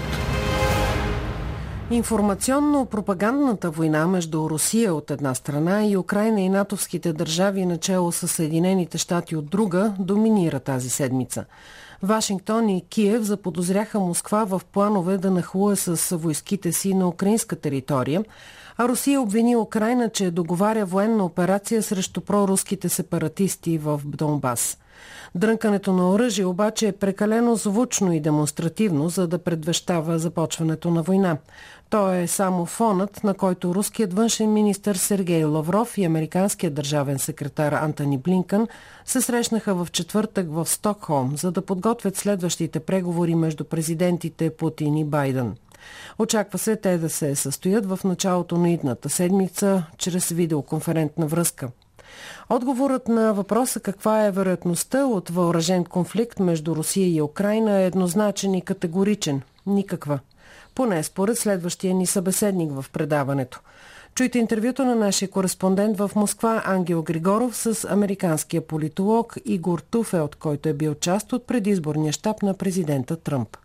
Информационно-пропагандната 1.90 3.70
война 3.70 4.06
между 4.06 4.50
Русия 4.50 4.94
от 4.94 5.10
една 5.10 5.34
страна 5.34 5.86
и 5.86 5.96
Украина 5.96 6.40
и 6.40 6.48
натовските 6.48 7.12
държави 7.12 7.66
начало 7.66 8.12
с 8.12 8.28
Съединените 8.28 8.98
щати 8.98 9.36
от 9.36 9.50
друга 9.50 9.94
доминира 9.98 10.60
тази 10.60 10.90
седмица. 10.90 11.44
Вашингтон 12.02 12.68
и 12.68 12.84
Киев 12.88 13.22
заподозряха 13.22 14.00
Москва 14.00 14.44
в 14.44 14.60
планове 14.72 15.18
да 15.18 15.30
нахлуе 15.30 15.76
с 15.76 16.16
войските 16.16 16.72
си 16.72 16.94
на 16.94 17.08
украинска 17.08 17.56
територия, 17.56 18.24
а 18.76 18.88
Русия 18.88 19.20
обвини 19.20 19.56
Украина, 19.56 20.10
че 20.10 20.30
договаря 20.30 20.86
военна 20.86 21.24
операция 21.24 21.82
срещу 21.82 22.20
проруските 22.20 22.88
сепаратисти 22.88 23.78
в 23.78 24.00
Донбас. 24.04 24.78
Дрънкането 25.34 25.92
на 25.92 26.10
оръжие 26.10 26.46
обаче 26.46 26.88
е 26.88 26.92
прекалено 26.92 27.56
звучно 27.56 28.12
и 28.12 28.20
демонстративно, 28.20 29.08
за 29.08 29.26
да 29.26 29.38
предвещава 29.38 30.18
започването 30.18 30.90
на 30.90 31.02
война. 31.02 31.36
То 31.90 32.12
е 32.12 32.26
само 32.26 32.66
фонът, 32.66 33.24
на 33.24 33.34
който 33.34 33.74
руският 33.74 34.14
външен 34.14 34.52
министр 34.52 34.94
Сергей 34.94 35.44
Лавров 35.44 35.98
и 35.98 36.04
американският 36.04 36.74
държавен 36.74 37.18
секретар 37.18 37.72
Антони 37.72 38.18
Блинкън 38.18 38.68
се 39.04 39.20
срещнаха 39.20 39.74
в 39.74 39.88
четвъртък 39.92 40.46
в 40.50 40.66
Стокхолм, 40.66 41.36
за 41.36 41.52
да 41.52 41.62
подготвят 41.62 42.16
следващите 42.16 42.80
преговори 42.80 43.34
между 43.34 43.64
президентите 43.64 44.50
Путин 44.50 44.96
и 44.96 45.04
Байден. 45.04 45.56
Очаква 46.18 46.58
се 46.58 46.76
те 46.76 46.98
да 46.98 47.10
се 47.10 47.34
състоят 47.34 47.86
в 47.86 47.98
началото 48.04 48.58
на 48.58 48.70
идната 48.70 49.08
седмица 49.08 49.84
чрез 49.98 50.28
видеоконферентна 50.28 51.26
връзка. 51.26 51.68
Отговорът 52.50 53.08
на 53.08 53.34
въпроса 53.34 53.80
каква 53.80 54.26
е 54.26 54.30
вероятността 54.30 55.06
от 55.06 55.28
въоръжен 55.28 55.84
конфликт 55.84 56.38
между 56.38 56.76
Русия 56.76 57.08
и 57.08 57.22
Украина 57.22 57.80
е 57.80 57.86
еднозначен 57.86 58.54
и 58.54 58.62
категоричен. 58.62 59.42
Никаква. 59.66 60.18
Поне 60.74 61.02
според 61.02 61.38
следващия 61.38 61.94
ни 61.94 62.06
събеседник 62.06 62.72
в 62.72 62.84
предаването. 62.92 63.60
Чуйте 64.14 64.38
интервюто 64.38 64.84
на 64.84 64.94
нашия 64.94 65.30
кореспондент 65.30 65.98
в 65.98 66.10
Москва 66.16 66.62
Ангел 66.66 67.02
Григоров 67.02 67.56
с 67.56 67.88
американския 67.90 68.66
политолог 68.66 69.36
Игор 69.44 69.78
Туфелт, 69.78 70.34
който 70.34 70.68
е 70.68 70.72
бил 70.72 70.94
част 70.94 71.32
от 71.32 71.46
предизборния 71.46 72.12
щаб 72.12 72.42
на 72.42 72.54
президента 72.54 73.16
Тръмп. 73.16 73.56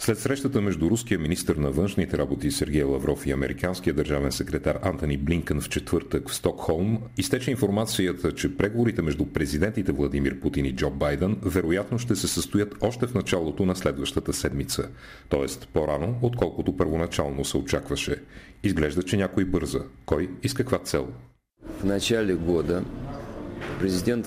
След 0.00 0.18
срещата 0.18 0.60
между 0.60 0.90
руския 0.90 1.18
министр 1.18 1.54
на 1.60 1.70
външните 1.70 2.18
работи 2.18 2.50
Сергей 2.50 2.82
Лавров 2.82 3.26
и 3.26 3.32
американския 3.32 3.94
държавен 3.94 4.32
секретар 4.32 4.78
Антони 4.82 5.18
Блинкън 5.18 5.60
в 5.60 5.68
четвъртък 5.68 6.28
в 6.28 6.34
Стокхолм, 6.34 6.98
изтече 7.16 7.50
информацията, 7.50 8.32
че 8.32 8.56
преговорите 8.56 9.02
между 9.02 9.26
президентите 9.26 9.92
Владимир 9.92 10.40
Путин 10.40 10.64
и 10.64 10.76
Джо 10.76 10.90
Байден 10.90 11.36
вероятно 11.42 11.98
ще 11.98 12.16
се 12.16 12.28
състоят 12.28 12.74
още 12.80 13.06
в 13.06 13.14
началото 13.14 13.66
на 13.66 13.76
следващата 13.76 14.32
седмица, 14.32 14.88
т.е. 15.28 15.66
по-рано, 15.72 16.18
отколкото 16.22 16.76
първоначално 16.76 17.44
се 17.44 17.56
очакваше. 17.56 18.16
Изглежда, 18.62 19.02
че 19.02 19.16
някой 19.16 19.44
бърза. 19.44 19.80
Кой 20.06 20.30
и 20.42 20.48
с 20.48 20.54
каква 20.54 20.78
цел? 20.78 21.08
В 21.80 21.84
начале 21.84 22.34
года 22.34 22.84
Президент 23.80 24.26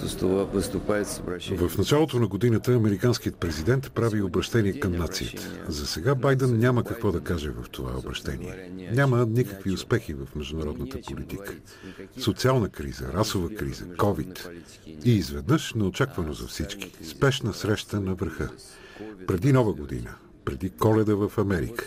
выступает 0.54 1.08
с 1.08 1.20
обращением. 1.20 1.70
В 1.70 1.78
началото 1.78 2.20
на 2.20 2.28
годината 2.28 2.74
американският 2.74 3.36
президент 3.36 3.92
прави 3.92 4.22
обращение 4.22 4.80
към 4.80 4.92
нацията. 4.92 5.50
За 5.68 5.88
сега 5.88 6.16
Байден 6.16 6.60
няма 6.60 6.84
какво 6.84 7.12
да 7.12 7.22
каже 7.22 7.50
в 7.50 7.70
това 7.70 7.98
обращение. 7.98 8.72
Няма 8.92 9.26
никакви 9.26 9.72
успехи 9.72 10.14
в 10.14 10.28
международната 10.36 11.00
политика. 11.08 11.54
Социална 12.18 12.70
криза, 12.70 13.14
расова 13.14 13.50
криза, 13.50 13.86
COVID. 13.86 14.50
И 15.06 15.16
изведнъж, 15.16 15.74
неочаквано 15.74 16.34
за 16.34 16.48
всички, 16.48 16.92
спешна 17.04 17.54
среща 17.54 18.00
на 18.00 18.16
върха. 18.16 18.50
Преди 19.28 19.54
нова 19.54 19.74
година, 19.74 20.16
преди 20.46 20.70
коледа 20.70 21.16
в 21.16 21.38
Америка. 21.38 21.86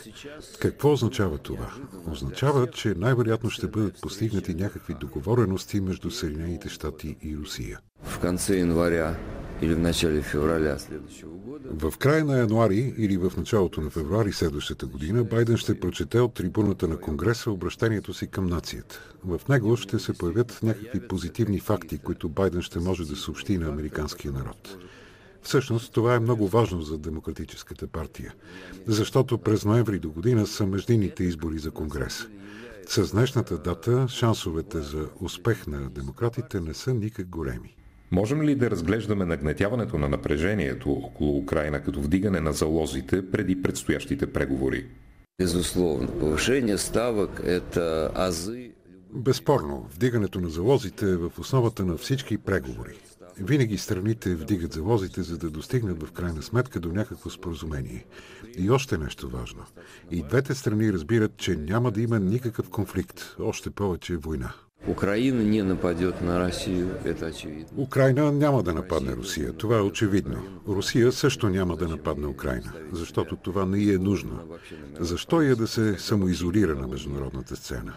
Какво 0.61 0.93
означава 0.93 1.39
това? 1.39 1.75
Означава, 2.11 2.67
че 2.67 2.95
най-вероятно 2.97 3.51
ще 3.51 3.67
бъдат 3.67 4.01
постигнати 4.01 4.55
някакви 4.55 4.95
договорености 5.01 5.81
между 5.81 6.11
Съединените 6.11 6.69
щати 6.69 7.17
и 7.23 7.37
Русия. 7.37 7.79
В 8.03 8.21
конце 8.21 8.57
января 8.57 9.17
или 9.63 9.75
в 9.75 9.79
начале 9.79 10.23
февраля 10.23 10.79
следващия 10.79 11.29
В 11.71 11.99
края 11.99 12.25
на 12.25 12.39
януари 12.39 12.95
или 12.99 13.17
в 13.17 13.33
началото 13.37 13.81
на 13.81 13.91
февруари 13.91 14.33
следващата 14.33 14.87
година 14.87 15.25
Байден 15.25 15.57
ще 15.57 15.81
прочете 15.81 16.21
от 16.21 16.35
трибуната 16.35 16.89
на 16.89 16.97
Конгреса 16.97 17.51
обращението 17.51 18.15
си 18.15 18.27
към 18.27 18.47
нацията. 18.47 19.01
В 19.25 19.41
него 19.49 19.77
ще 19.77 19.99
се 19.99 20.13
появят 20.13 20.59
някакви 20.63 21.09
позитивни 21.09 21.61
факти, 21.61 21.99
които 21.99 22.29
Байден 22.29 22.63
ще 22.63 22.79
може 22.79 23.05
да 23.05 23.17
съобщи 23.17 23.59
на 23.59 23.69
американския 23.69 24.33
народ. 24.33 24.77
Всъщност 25.45 25.93
това 25.93 26.15
е 26.15 26.21
много 26.21 26.49
важно 26.49 26.83
за 26.83 26.99
Демократическата 26.99 27.87
партия, 27.87 28.35
защото 28.87 29.39
през 29.39 29.65
ноември 29.65 29.99
до 29.99 30.11
година 30.11 30.47
са 30.47 30.67
междинните 30.67 31.25
избори 31.25 31.59
за 31.59 31.71
Конгрес. 31.71 32.27
С 32.89 33.13
днешната 33.13 33.59
дата 33.59 34.07
шансовете 34.09 34.81
за 34.81 35.09
успех 35.21 35.67
на 35.67 35.91
демократите 35.91 36.61
не 36.61 36.75
са 36.75 36.95
никак 36.95 37.29
големи. 37.29 37.77
Можем 38.11 38.43
ли 38.43 38.55
да 38.55 38.71
разглеждаме 38.71 39.25
нагнетяването 39.25 39.99
на 39.99 40.09
напрежението 40.09 40.93
около 40.93 41.39
Украина 41.39 41.83
като 41.83 42.01
вдигане 42.01 42.41
на 42.41 42.53
залозите 42.53 43.31
преди 43.31 43.63
предстоящите 43.63 44.33
преговори? 44.33 44.87
Безусловно, 45.39 46.09
повишение 46.21 46.79
ставък 46.79 47.43
е 47.45 47.61
ази. 48.17 48.71
Безспорно, 49.15 49.89
вдигането 49.95 50.41
на 50.41 50.49
залозите 50.49 51.11
е 51.11 51.17
в 51.17 51.33
основата 51.39 51.85
на 51.85 51.97
всички 51.97 52.39
преговори. 52.39 52.95
Винаги 53.39 53.79
страните 53.79 54.35
вдигат 54.35 54.73
залозите, 54.73 55.23
за 55.23 55.39
да 55.39 55.51
достигнат 55.51 56.03
в 56.03 56.13
крайна 56.13 56.43
сметка 56.43 56.81
до 56.81 56.93
някакво 56.93 57.31
споразумение. 57.31 58.07
И 58.59 58.71
още 58.71 58.99
нещо 58.99 59.29
важно. 59.29 59.65
И 60.11 60.23
двете 60.23 60.55
страни 60.55 60.93
разбират, 60.93 61.37
че 61.37 61.57
няма 61.57 61.91
да 61.91 62.01
има 62.01 62.21
никакъв 62.21 62.71
конфликт, 62.71 63.37
още 63.39 63.71
повече 63.71 64.17
война. 64.17 64.53
Украина 64.89 65.43
не 65.43 65.63
нападет 65.63 66.21
на 66.21 66.47
Русия, 66.47 66.87
это 67.05 67.31
очевидно. 67.31 67.83
Украина 67.83 68.33
няма 68.33 68.63
да 68.63 68.75
нападне 68.75 69.17
Русия, 69.17 69.53
това 69.53 69.77
е 69.77 69.81
очевидно. 69.81 70.61
Русия 70.69 71.13
също 71.13 71.49
няма 71.49 71.77
да 71.77 71.89
нападне 71.89 72.27
Украина, 72.27 72.73
защото 72.93 73.37
това 73.37 73.67
не 73.67 73.93
е 73.93 73.99
нужно. 73.99 74.59
Защо 75.01 75.41
е 75.41 75.55
да 75.55 75.67
се 75.67 75.99
самоизолира 75.99 76.75
на 76.75 76.89
международната 76.89 77.57
сцена? 77.57 77.95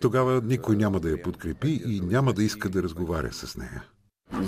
Тогава 0.00 0.42
никой 0.44 0.76
няма 0.76 1.00
да 1.00 1.10
я 1.10 1.22
подкрепи 1.22 1.82
и 1.86 2.00
няма 2.00 2.32
да 2.32 2.44
иска 2.44 2.68
да 2.68 2.82
разговаря 2.82 3.32
с 3.32 3.56
нея. 3.56 3.84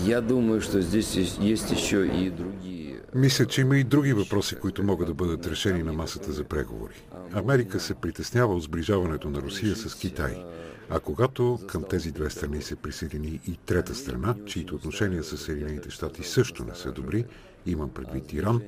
Я 0.07 0.21
думаю, 0.21 0.61
что 0.61 0.81
здесь 0.81 1.15
есть 1.17 1.71
еще 1.71 2.07
и 2.07 2.31
другие. 2.31 3.01
Мисля, 3.15 3.47
че 3.47 3.61
има 3.61 3.77
и 3.77 3.85
други 3.85 4.13
въпроси, 4.13 4.57
които 4.57 4.83
могат 4.83 5.09
да 5.09 5.15
бъдат 5.15 5.47
решени 5.47 5.83
на 5.83 5.93
масата 5.93 6.33
за 6.33 6.45
преговори. 6.45 6.95
Америка 7.33 7.81
се 7.81 7.95
притеснява 7.95 8.55
от 8.55 8.63
сближаването 8.63 9.31
на 9.31 9.43
Русия 9.43 9.77
с 9.77 9.95
Китай. 9.95 10.45
А 10.91 11.01
когато 11.01 11.59
към 11.67 11.85
тези 11.91 12.13
две 12.13 12.31
страни 12.31 12.63
се 12.63 12.77
присъедини 12.77 13.41
и 13.49 13.57
трета 13.67 13.95
страна, 13.95 14.35
чието 14.47 14.75
отношения 14.75 15.25
с 15.25 15.37
Съединените 15.37 15.91
щати 15.91 16.23
също 16.23 16.65
не 16.65 16.75
са 16.75 16.93
добри, 16.93 17.25
имам 17.67 17.91
предвид 17.91 18.33
Иран, 18.33 18.61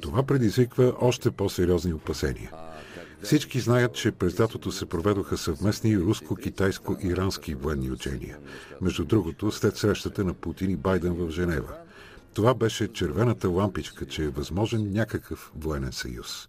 това 0.00 0.22
предизвиква 0.22 0.94
още 1.00 1.30
по-сериозни 1.30 1.92
опасения. 1.92 2.50
Всички 3.22 3.60
знаят, 3.60 3.94
че 3.94 4.12
през 4.12 4.40
лятото 4.40 4.72
се 4.72 4.86
проведоха 4.86 5.36
съвместни 5.36 5.98
руско-китайско-ирански 5.98 7.54
военни 7.54 7.90
учения. 7.90 8.36
Между 8.80 9.04
другото, 9.04 9.52
след 9.52 9.76
срещата 9.76 10.24
на 10.24 10.34
Путин 10.34 10.70
и 10.70 10.76
Байден 10.76 11.12
в 11.12 11.30
Женева. 11.30 11.74
Това 12.34 12.54
беше 12.54 12.92
червената 12.92 13.48
лампичка, 13.48 14.06
че 14.06 14.24
е 14.24 14.28
възможен 14.28 14.92
някакъв 14.92 15.52
военен 15.56 15.92
съюз. 15.92 16.48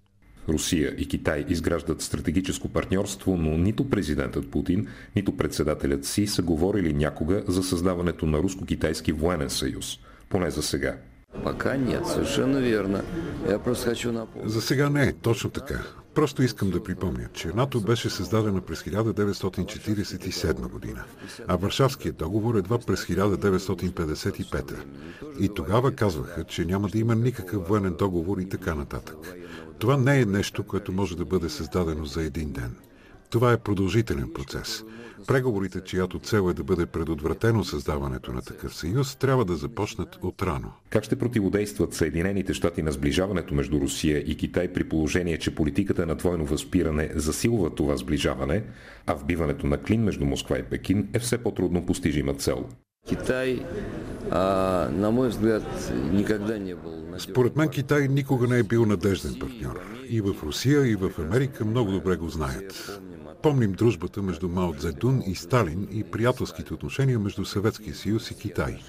Русия 0.49 0.95
и 0.97 1.08
Китай 1.08 1.45
изграждат 1.49 2.01
стратегическо 2.01 2.69
партньорство, 2.69 3.38
но 3.38 3.58
нито 3.58 3.89
президентът 3.89 4.51
Путин, 4.51 4.88
нито 5.15 5.38
председателят 5.38 6.05
си 6.05 6.27
са 6.27 6.41
говорили 6.41 6.93
някога 6.93 7.43
за 7.47 7.63
създаването 7.63 8.25
на 8.25 8.38
руско-китайски 8.38 9.12
военен 9.12 9.49
съюз. 9.49 9.99
Поне 10.29 10.51
за 10.51 10.63
сега. 10.63 10.97
Пока 11.43 11.77
нет, 11.77 12.08
совершенно 12.08 12.60
верно. 12.60 13.01
Я 13.49 13.60
просто 13.60 13.89
хочу 13.89 14.12
напомнить. 14.12 14.51
За 14.51 14.62
сега 14.62 14.89
не, 14.89 15.13
точно 15.13 15.49
така. 15.49 15.84
Просто 16.19 16.43
искам 16.43 16.69
да 16.69 16.84
припомня, 16.84 17.27
че 17.34 17.47
НАТО 17.47 17.82
беше 17.82 18.10
създадена 18.10 18.62
през 18.62 18.84
1947 18.84 20.53
година, 20.69 21.03
а 21.47 21.55
Варшавският 21.55 22.17
договор 22.17 22.55
едва 22.55 22.79
през 22.79 23.05
1955. 23.05 24.75
И 25.39 25.49
тогава 25.55 25.91
казваха, 25.91 26.43
че 26.43 26.65
няма 26.65 26.88
да 26.88 26.97
има 26.99 27.15
никакъв 27.15 27.67
военен 27.67 27.95
договор 27.99 28.38
и 28.38 28.49
така 28.49 28.75
нататък. 28.75 29.36
Това 29.77 29.97
не 29.97 30.21
е 30.21 30.25
нещо, 30.25 30.63
което 30.63 30.91
може 30.91 31.17
да 31.17 31.25
бъде 31.25 31.49
създадено 31.49 32.05
за 32.05 32.23
един 32.23 32.51
ден. 32.51 32.75
Това 33.29 33.51
е 33.53 33.57
продължителен 33.57 34.29
процес. 34.33 34.83
Преговорите, 35.27 35.81
чиято 35.81 36.19
цел 36.19 36.49
е 36.49 36.53
да 36.53 36.63
бъде 36.63 36.85
предотвратено 36.85 37.63
създаването 37.63 38.33
на 38.33 38.41
такъв 38.41 38.75
съюз, 38.75 39.15
трябва 39.15 39.45
да 39.45 39.55
започнат 39.55 40.19
от 40.21 40.41
рано. 40.41 40.71
Как 40.89 41.03
ще 41.03 41.15
противодействат 41.15 41.93
Съединените 41.93 42.53
щати 42.53 42.83
на 42.83 42.91
сближаването 42.91 43.53
между 43.53 43.79
Русия 43.79 44.17
и 44.17 44.37
Китай 44.37 44.73
при 44.73 44.89
положение, 44.89 45.37
че 45.37 45.55
политиката 45.55 46.05
на 46.05 46.15
двойно 46.15 46.45
възпиране 46.45 47.11
засилва 47.15 47.75
това 47.75 47.97
сближаване, 47.97 48.63
а 49.05 49.13
вбиването 49.13 49.67
на 49.67 49.77
клин 49.77 50.03
между 50.03 50.25
Москва 50.25 50.59
и 50.59 50.63
Пекин 50.63 51.09
е 51.13 51.19
все 51.19 51.37
по-трудно 51.37 51.85
постижима 51.85 52.33
цел? 52.33 52.65
Китай, 53.07 53.65
а, 54.31 54.89
на 54.89 55.11
мой 55.11 55.29
взгляд, 55.29 55.63
никогда 56.11 56.57
не 56.57 56.75
был 56.75 56.99
според 57.19 57.55
мен 57.55 57.69
Китай 57.69 58.07
никога 58.07 58.47
не 58.47 58.59
е 58.59 58.63
бил 58.63 58.85
надежден 58.85 59.39
партньор. 59.39 59.81
И 60.09 60.21
в 60.21 60.43
Русия, 60.43 60.85
и 60.85 60.95
в 60.95 61.19
Америка 61.19 61.65
много 61.65 61.91
добре 61.91 62.15
го 62.15 62.29
знаят. 62.29 63.01
Помним 63.41 63.73
дружбата 63.73 64.21
между 64.21 64.49
Мао 64.49 64.73
Цзедун 64.73 65.21
и 65.27 65.35
Сталин 65.35 65.87
и 65.91 66.03
приятелските 66.03 66.73
отношения 66.73 67.19
между 67.19 67.45
Съветския 67.45 67.95
съюз 67.95 68.31
и 68.31 68.35
Китай. 68.35 68.79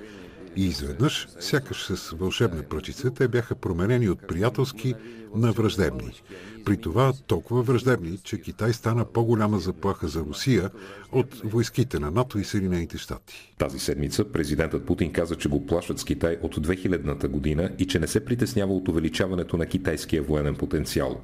И 0.56 0.66
изведнъж, 0.66 1.28
сякаш 1.40 1.84
с 1.84 2.10
вълшебна 2.10 2.62
пръчица, 2.62 3.10
те 3.10 3.28
бяха 3.28 3.54
променени 3.54 4.08
от 4.08 4.28
приятелски 4.28 4.94
на 5.34 5.52
враждебни. 5.52 6.22
При 6.64 6.76
това 6.76 7.12
толкова 7.26 7.62
враждебни, 7.62 8.18
че 8.18 8.40
Китай 8.40 8.72
стана 8.72 9.04
по-голяма 9.04 9.58
заплаха 9.58 10.08
за 10.08 10.20
Русия 10.20 10.70
от 11.12 11.40
войските 11.44 11.98
на 11.98 12.10
НАТО 12.10 12.38
и 12.38 12.44
Съединените 12.44 12.98
щати. 12.98 13.54
Тази 13.58 13.78
седмица 13.78 14.24
президентът 14.24 14.86
Путин 14.86 15.12
каза, 15.12 15.36
че 15.36 15.48
го 15.48 15.66
плашат 15.66 15.98
с 15.98 16.04
Китай 16.04 16.38
от 16.42 16.56
2000-та 16.56 17.28
година 17.28 17.70
и 17.78 17.86
че 17.86 17.98
не 17.98 18.06
се 18.06 18.24
притеснява 18.24 18.74
от 18.74 18.88
увеличаването 18.88 19.56
на 19.56 19.66
китайския 19.66 20.22
военен 20.22 20.54
потенциал. 20.54 21.20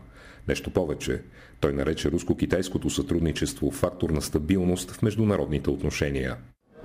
Нещо 0.48 0.70
повече, 0.70 1.22
той 1.60 1.72
нарече 1.72 2.10
руско-китайското 2.10 2.90
сътрудничество 2.90 3.70
фактор 3.70 4.10
на 4.10 4.22
стабилност 4.22 4.90
в 4.90 5.02
международните 5.02 5.70
отношения. 5.70 6.36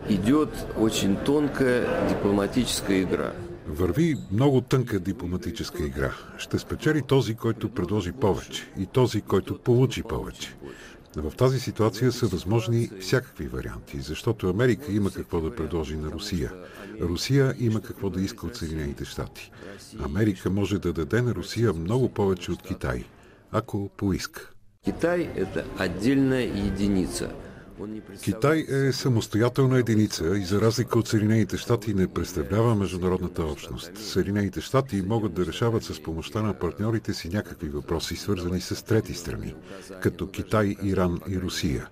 Идет 0.09 0.67
очень 0.77 1.15
тонкая 1.25 2.07
дипломатическая 2.07 3.01
игра. 3.01 3.31
Върви 3.67 4.15
много 4.31 4.61
тънка 4.61 4.99
дипломатическа 4.99 5.85
игра. 5.85 6.11
Ще 6.37 6.59
спечели 6.59 7.01
този, 7.01 7.35
който 7.35 7.69
предложи 7.69 8.11
повече 8.11 8.71
и 8.79 8.85
този, 8.85 9.21
който 9.21 9.59
получи 9.59 10.03
повече. 10.03 10.55
В 11.15 11.31
тази 11.31 11.59
ситуация 11.59 12.11
са 12.11 12.27
възможни 12.27 12.89
всякакви 12.99 13.47
варианти, 13.47 13.99
защото 13.99 14.49
Америка 14.49 14.91
има 14.91 15.11
какво 15.11 15.41
да 15.41 15.55
предложи 15.55 15.97
на 15.97 16.11
Русия. 16.11 16.51
Русия 17.01 17.55
има 17.59 17.81
какво 17.81 18.09
да 18.09 18.21
иска 18.21 18.45
от 18.45 18.55
Съединените 18.55 19.05
щати. 19.05 19.51
Америка 20.03 20.49
може 20.49 20.79
да 20.79 20.93
даде 20.93 21.21
на 21.21 21.35
Русия 21.35 21.73
много 21.73 22.09
повече 22.09 22.51
от 22.51 22.61
Китай, 22.61 23.03
ако 23.51 23.89
поиска. 23.97 24.49
Китай 24.83 25.21
е 25.21 25.45
отделна 25.83 26.41
единица– 26.41 27.29
Китай 28.23 28.65
е 28.69 28.91
самостоятелна 28.91 29.79
единица 29.79 30.37
и 30.37 30.45
за 30.45 30.61
разлика 30.61 30.99
от 30.99 31.07
Съединените 31.07 31.57
щати 31.57 31.93
не 31.93 32.07
представлява 32.07 32.75
международната 32.75 33.43
общност. 33.43 33.97
Съединените 33.97 34.61
щати 34.61 35.01
могат 35.01 35.33
да 35.33 35.45
решават 35.45 35.83
с 35.83 36.03
помощта 36.03 36.41
на 36.41 36.53
партньорите 36.53 37.13
си 37.13 37.29
някакви 37.29 37.69
въпроси, 37.69 38.15
свързани 38.15 38.61
с 38.61 38.85
трети 38.85 39.13
страни, 39.13 39.55
като 40.01 40.27
Китай, 40.27 40.75
Иран 40.83 41.19
и 41.29 41.37
Русия. 41.37 41.87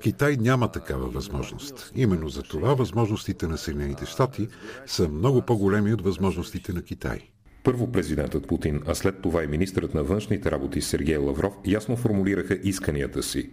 Китай 0.00 0.36
няма 0.40 0.72
такава 0.72 1.06
възможност. 1.06 1.92
Именно 1.94 2.28
за 2.28 2.42
това 2.42 2.74
възможностите 2.74 3.46
на 3.46 3.58
Съединените 3.58 4.06
щати 4.06 4.48
са 4.86 5.08
много 5.08 5.42
по-големи 5.42 5.94
от 5.94 6.02
възможностите 6.02 6.72
на 6.72 6.82
Китай. 6.82 7.20
Първо 7.64 7.92
президентът 7.92 8.46
Путин, 8.46 8.82
а 8.86 8.94
след 8.94 9.22
това 9.22 9.44
и 9.44 9.46
министърът 9.46 9.94
на 9.94 10.02
външните 10.02 10.50
работи 10.50 10.80
Сергей 10.80 11.16
Лавров 11.16 11.54
ясно 11.66 11.96
формулираха 11.96 12.58
исканията 12.62 13.22
си 13.22 13.50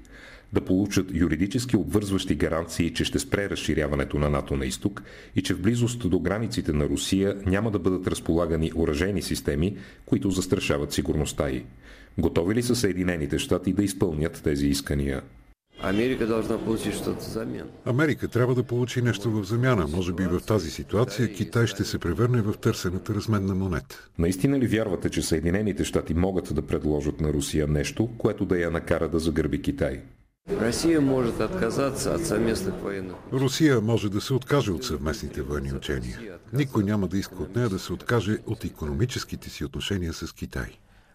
да 0.54 0.62
получат 0.62 1.08
юридически 1.14 1.78
обвързващи 1.78 2.36
гаранции, 2.36 2.94
че 2.94 3.06
ще 3.06 3.20
спре 3.20 3.50
разширяването 3.50 4.20
на 4.20 4.30
НАТО 4.30 4.56
на 4.56 4.66
изток 4.66 5.04
и 5.36 5.42
че 5.42 5.54
в 5.54 5.62
близост 5.62 6.10
до 6.10 6.20
границите 6.20 6.74
на 6.74 6.86
Русия 6.86 7.38
няма 7.46 7.72
да 7.72 7.80
бъдат 7.80 8.08
разполагани 8.08 8.72
оръжейни 8.76 9.22
системи, 9.22 9.78
които 10.06 10.32
застрашават 10.32 10.94
сигурността 10.94 11.50
й. 11.50 11.64
Готови 12.18 12.56
ли 12.56 12.64
са 12.64 12.76
Съединените 12.76 13.40
щати 13.40 13.74
да 13.74 13.84
изпълнят 13.84 14.42
тези 14.44 14.68
искания? 14.68 15.22
Америка 15.82 16.28
должна 16.28 16.66
получи 16.66 16.92
что-то 16.92 17.20
взамен. 17.20 17.64
Америка 17.86 18.28
трябва 18.28 18.56
да 18.56 18.64
получи 18.64 19.02
нещо 19.02 19.32
в 19.32 19.44
замяна. 19.44 19.88
Може 19.88 20.14
би 20.14 20.24
в 20.24 20.40
тази 20.40 20.72
ситуация 20.72 21.34
Китай 21.34 21.68
ще 21.68 21.84
се 21.84 22.00
превърне 22.00 22.42
в 22.42 22.54
търсената 22.54 23.16
разменна 23.16 23.56
монета. 23.56 24.08
Наистина 24.20 24.60
ли 24.60 24.68
вярвате, 24.68 25.10
че 25.10 25.22
Съединените 25.22 25.84
щати 25.84 26.14
могат 26.14 26.56
да 26.56 26.62
предложат 26.62 27.22
на 27.22 27.34
Русия 27.34 27.68
нещо, 27.68 28.10
което 28.18 28.46
да 28.46 28.58
я 28.58 28.72
накара 28.72 29.10
да 29.10 29.20
загърби 29.20 29.62
Китай? 29.62 30.02
Русия 30.52 31.02
може 31.02 31.32
да 31.32 31.46
отказаться 31.46 32.10
от 32.10 32.26
съвместных 32.26 32.76
военных. 32.84 33.16
Русия 33.34 33.82
може 33.82 34.10
да 34.10 34.22
се 34.22 34.34
откаже 34.34 34.72
от 34.72 34.84
съвместните 34.84 35.42
военни 35.42 35.74
учения. 35.74 36.20
Никой 36.54 36.84
няма 36.84 37.08
да 37.08 37.18
иска 37.18 37.36
от 37.36 37.56
нея 37.56 37.70
да 37.70 37.80
се 37.80 37.94
откаже 37.94 38.38
от 38.46 38.66
економическите 38.66 39.50
си 39.50 39.66
отношения 39.66 40.14
с 40.14 40.34
Китай. 40.34 40.68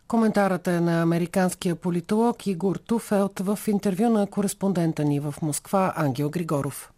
Коментарът 0.09 0.69
е 0.69 0.81
на 0.81 1.03
американския 1.03 1.77
политолог 1.77 2.47
Игор 2.47 2.77
Туфелт 2.77 3.41
в 3.41 3.59
интервю 3.67 4.11
на 4.11 4.27
кореспондента 4.27 5.05
ни 5.05 5.21
в 5.21 5.35
Москва 5.43 5.93
Ангел 5.97 6.31
Григоров. 6.31 6.93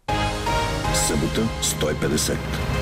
Събота 1.07 1.41
150. 1.61 2.74